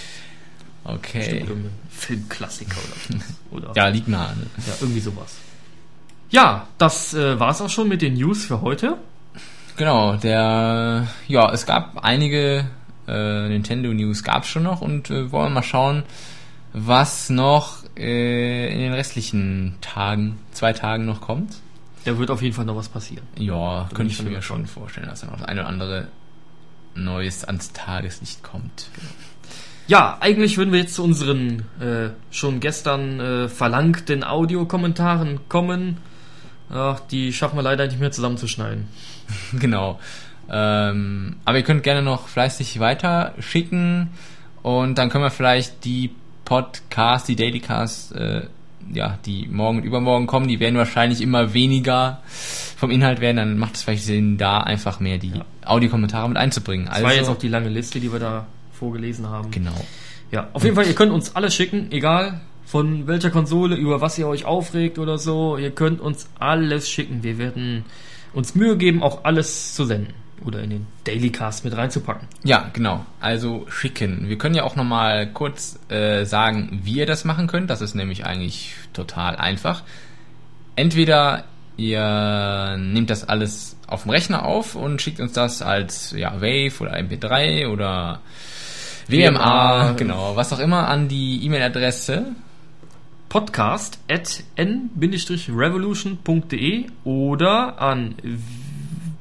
Okay. 0.86 1.44
Filmklassiker 1.90 2.76
oder 2.76 3.18
so. 3.18 3.24
Oder 3.56 3.72
Ja, 3.74 3.88
liegt 3.88 4.08
nahe. 4.08 4.36
Ne? 4.36 4.46
ja, 4.66 4.74
irgendwie 4.80 5.00
sowas. 5.00 5.36
Ja, 6.30 6.68
das 6.78 7.14
äh, 7.14 7.38
war's 7.40 7.60
auch 7.60 7.70
schon 7.70 7.88
mit 7.88 8.02
den 8.02 8.14
News 8.14 8.44
für 8.44 8.60
heute. 8.60 8.96
Genau, 9.76 10.16
der, 10.16 11.08
ja, 11.28 11.52
es 11.52 11.66
gab 11.66 12.04
einige 12.04 12.66
äh, 13.08 13.48
Nintendo 13.48 13.92
News 13.92 14.22
gab's 14.22 14.48
schon 14.48 14.62
noch 14.62 14.80
und 14.80 15.10
äh, 15.10 15.30
wollen 15.32 15.52
mal 15.52 15.62
schauen, 15.62 16.04
was 16.72 17.30
noch 17.30 17.84
äh, 17.96 18.72
in 18.72 18.78
den 18.78 18.92
restlichen 18.92 19.76
Tagen, 19.80 20.38
zwei 20.52 20.72
Tagen 20.72 21.04
noch 21.04 21.20
kommt. 21.20 21.56
Da 22.04 22.18
wird 22.18 22.30
auf 22.30 22.42
jeden 22.42 22.54
Fall 22.54 22.64
noch 22.64 22.76
was 22.76 22.88
passieren. 22.88 23.26
Ja, 23.36 23.84
bin 23.84 23.96
könnte 23.96 24.12
ich 24.12 24.22
mir 24.22 24.42
schon 24.42 24.66
vorstellen, 24.66 25.06
dass 25.06 25.20
da 25.20 25.26
noch 25.26 25.38
das 25.38 25.48
eine 25.48 25.60
oder 25.60 25.68
andere 25.68 26.08
Neues 26.94 27.44
ans 27.44 27.72
Tageslicht 27.72 28.42
kommt. 28.42 28.88
Ja, 29.88 30.16
eigentlich 30.20 30.58
würden 30.58 30.72
wir 30.72 30.80
jetzt 30.80 30.94
zu 30.94 31.04
unseren 31.04 31.60
äh, 31.80 32.10
schon 32.30 32.58
gestern 32.60 33.20
äh, 33.20 33.48
verlangten 33.48 34.24
Audiokommentaren 34.24 35.48
kommen. 35.48 35.98
Ach, 36.70 36.98
die 37.00 37.32
schaffen 37.32 37.56
wir 37.56 37.62
leider 37.62 37.86
nicht 37.86 38.00
mehr 38.00 38.10
zusammenzuschneiden. 38.10 38.88
genau. 39.60 40.00
Ähm, 40.50 41.36
aber 41.44 41.58
ihr 41.58 41.64
könnt 41.64 41.84
gerne 41.84 42.02
noch 42.02 42.28
fleißig 42.28 42.80
weiter 42.80 43.34
schicken 43.38 44.10
und 44.62 44.98
dann 44.98 45.10
können 45.10 45.24
wir 45.24 45.30
vielleicht 45.30 45.84
die 45.84 46.10
Podcasts, 46.44 47.26
die 47.26 47.36
Dailycasts, 47.36 48.12
äh, 48.12 48.42
ja, 48.92 49.18
die 49.26 49.48
morgen 49.48 49.78
und 49.78 49.84
übermorgen 49.84 50.26
kommen, 50.26 50.46
die 50.46 50.60
werden 50.60 50.76
wahrscheinlich 50.76 51.20
immer 51.20 51.54
weniger 51.54 52.22
vom 52.76 52.90
Inhalt 52.90 53.20
werden, 53.20 53.36
dann 53.36 53.58
macht 53.58 53.74
es 53.74 53.82
vielleicht 53.82 54.04
Sinn, 54.04 54.38
da 54.38 54.58
einfach 54.60 55.00
mehr 55.00 55.18
die 55.18 55.32
Audiokommentare 55.64 56.28
mit 56.28 56.38
einzubringen. 56.38 56.86
Das 56.86 57.02
war 57.02 57.14
jetzt 57.14 57.28
auch 57.28 57.38
die 57.38 57.48
lange 57.48 57.68
Liste, 57.68 57.98
die 57.98 58.12
wir 58.12 58.20
da 58.20 58.46
vorgelesen 58.76 59.28
haben. 59.28 59.50
genau. 59.50 59.74
Ja, 60.32 60.48
auf 60.52 60.64
jeden 60.64 60.74
Fall, 60.74 60.86
ihr 60.86 60.94
könnt 60.94 61.12
uns 61.12 61.36
alles 61.36 61.54
schicken, 61.54 61.92
egal 61.92 62.40
von 62.66 63.06
welcher 63.06 63.30
Konsole, 63.30 63.76
über 63.76 64.00
was 64.00 64.18
ihr 64.18 64.26
euch 64.26 64.44
aufregt 64.44 64.98
oder 64.98 65.18
so. 65.18 65.56
Ihr 65.56 65.70
könnt 65.70 66.00
uns 66.00 66.28
alles 66.38 66.90
schicken. 66.90 67.22
Wir 67.22 67.38
werden 67.38 67.84
uns 68.34 68.54
Mühe 68.56 68.76
geben, 68.76 69.02
auch 69.02 69.24
alles 69.24 69.74
zu 69.74 69.84
senden. 69.84 70.12
Oder 70.44 70.62
in 70.62 70.70
den 70.70 70.86
Dailycast 71.04 71.64
mit 71.64 71.76
reinzupacken. 71.76 72.28
Ja, 72.44 72.68
genau. 72.72 73.06
Also 73.20 73.66
schicken. 73.70 74.28
Wir 74.28 74.36
können 74.36 74.54
ja 74.54 74.64
auch 74.64 74.76
nochmal 74.76 75.28
kurz 75.32 75.78
äh, 75.88 76.24
sagen, 76.24 76.80
wie 76.82 76.98
ihr 76.98 77.06
das 77.06 77.24
machen 77.24 77.46
könnt. 77.46 77.70
Das 77.70 77.80
ist 77.80 77.94
nämlich 77.94 78.26
eigentlich 78.26 78.74
total 78.92 79.36
einfach. 79.36 79.82
Entweder 80.74 81.44
ihr 81.76 82.76
nehmt 82.78 83.10
das 83.10 83.26
alles 83.28 83.76
auf 83.86 84.02
dem 84.02 84.10
Rechner 84.10 84.44
auf 84.44 84.74
und 84.74 85.00
schickt 85.00 85.20
uns 85.20 85.32
das 85.32 85.62
als 85.62 86.10
ja, 86.10 86.34
Wave 86.40 86.72
oder 86.80 86.96
MP3 86.96 87.68
oder 87.68 88.20
WMA, 89.08 89.88
WMA, 89.88 89.92
genau, 89.92 90.34
was 90.34 90.52
auch 90.52 90.58
immer 90.58 90.88
an 90.88 91.06
die 91.08 91.44
E-Mail-Adresse 91.44 92.34
Podcast 93.28 94.00
at 94.08 94.42
n-revolution.de 94.56 96.86
oder 97.04 97.80
an 97.80 98.16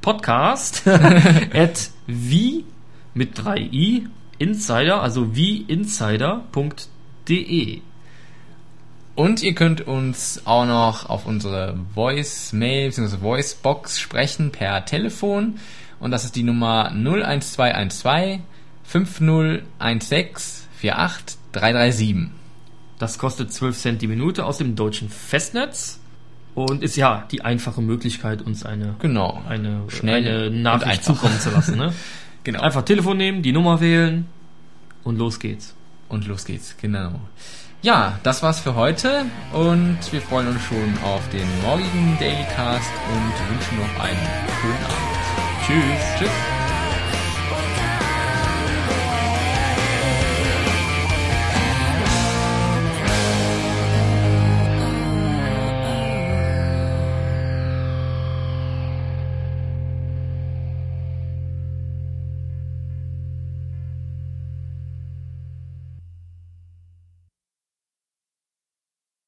podcast 0.02 0.88
at 0.88 1.92
wie 2.08 2.66
mit 3.14 3.40
3i 3.40 4.08
insider, 4.38 5.02
also 5.02 5.36
wie 5.36 5.62
insider.de. 5.62 7.82
Und 9.16 9.42
ihr 9.44 9.56
könnt 9.56 9.88
uns 9.88 10.42
auch 10.46 10.66
noch 10.66 11.10
auf 11.10 11.26
unsere 11.26 11.80
Voice-Mail 11.94 12.90
bzw. 12.90 13.18
Voice-Box 13.18 14.00
sprechen 14.00 14.52
per 14.52 14.86
Telefon. 14.86 15.60
Und 16.00 16.12
das 16.12 16.26
ist 16.26 16.36
die 16.36 16.44
Nummer 16.44 16.92
01212 16.92 18.42
5016 18.88 20.66
48 20.82 21.38
337. 21.52 22.30
Das 23.00 23.18
kostet 23.18 23.52
12 23.52 23.78
Cent 23.78 24.02
die 24.02 24.08
Minute 24.08 24.46
aus 24.46 24.58
dem 24.58 24.76
deutschen 24.76 25.10
Festnetz 25.10 26.00
und 26.54 26.84
ist 26.84 26.96
ja 26.96 27.26
die 27.32 27.42
einfache 27.42 27.82
Möglichkeit, 27.82 28.42
uns 28.42 28.66
eine, 28.66 28.96
Genau. 29.00 29.42
eine, 29.48 29.84
Schnell 29.90 30.26
eine 30.26 30.50
Nachricht 30.50 31.04
zukommen 31.04 31.40
zu 31.40 31.50
lassen. 31.52 31.78
Ne? 31.78 31.94
Genau. 32.46 32.62
Einfach 32.62 32.84
Telefon 32.84 33.18
nehmen, 33.18 33.42
die 33.42 33.52
Nummer 33.52 33.82
wählen 33.82 34.28
und 35.04 35.18
los 35.18 35.40
geht's. 35.40 35.74
Und 36.10 36.28
los 36.28 36.46
geht's. 36.46 36.76
Genau. 36.80 37.20
Ja, 37.82 38.20
das 38.22 38.44
war's 38.44 38.60
für 38.60 38.76
heute 38.76 39.26
und 39.52 39.98
wir 40.12 40.22
freuen 40.22 40.50
uns 40.50 40.62
schon 40.64 40.94
auf 41.04 41.28
den 41.30 41.48
morgigen 41.64 42.16
Dailycast 42.20 42.92
und 43.12 43.50
wünschen 43.50 43.78
noch 43.80 44.04
einen 44.04 44.28
schönen 44.62 44.84
Abend. 44.84 45.16
Tschüss. 45.66 46.20
Tschüss. 46.20 46.55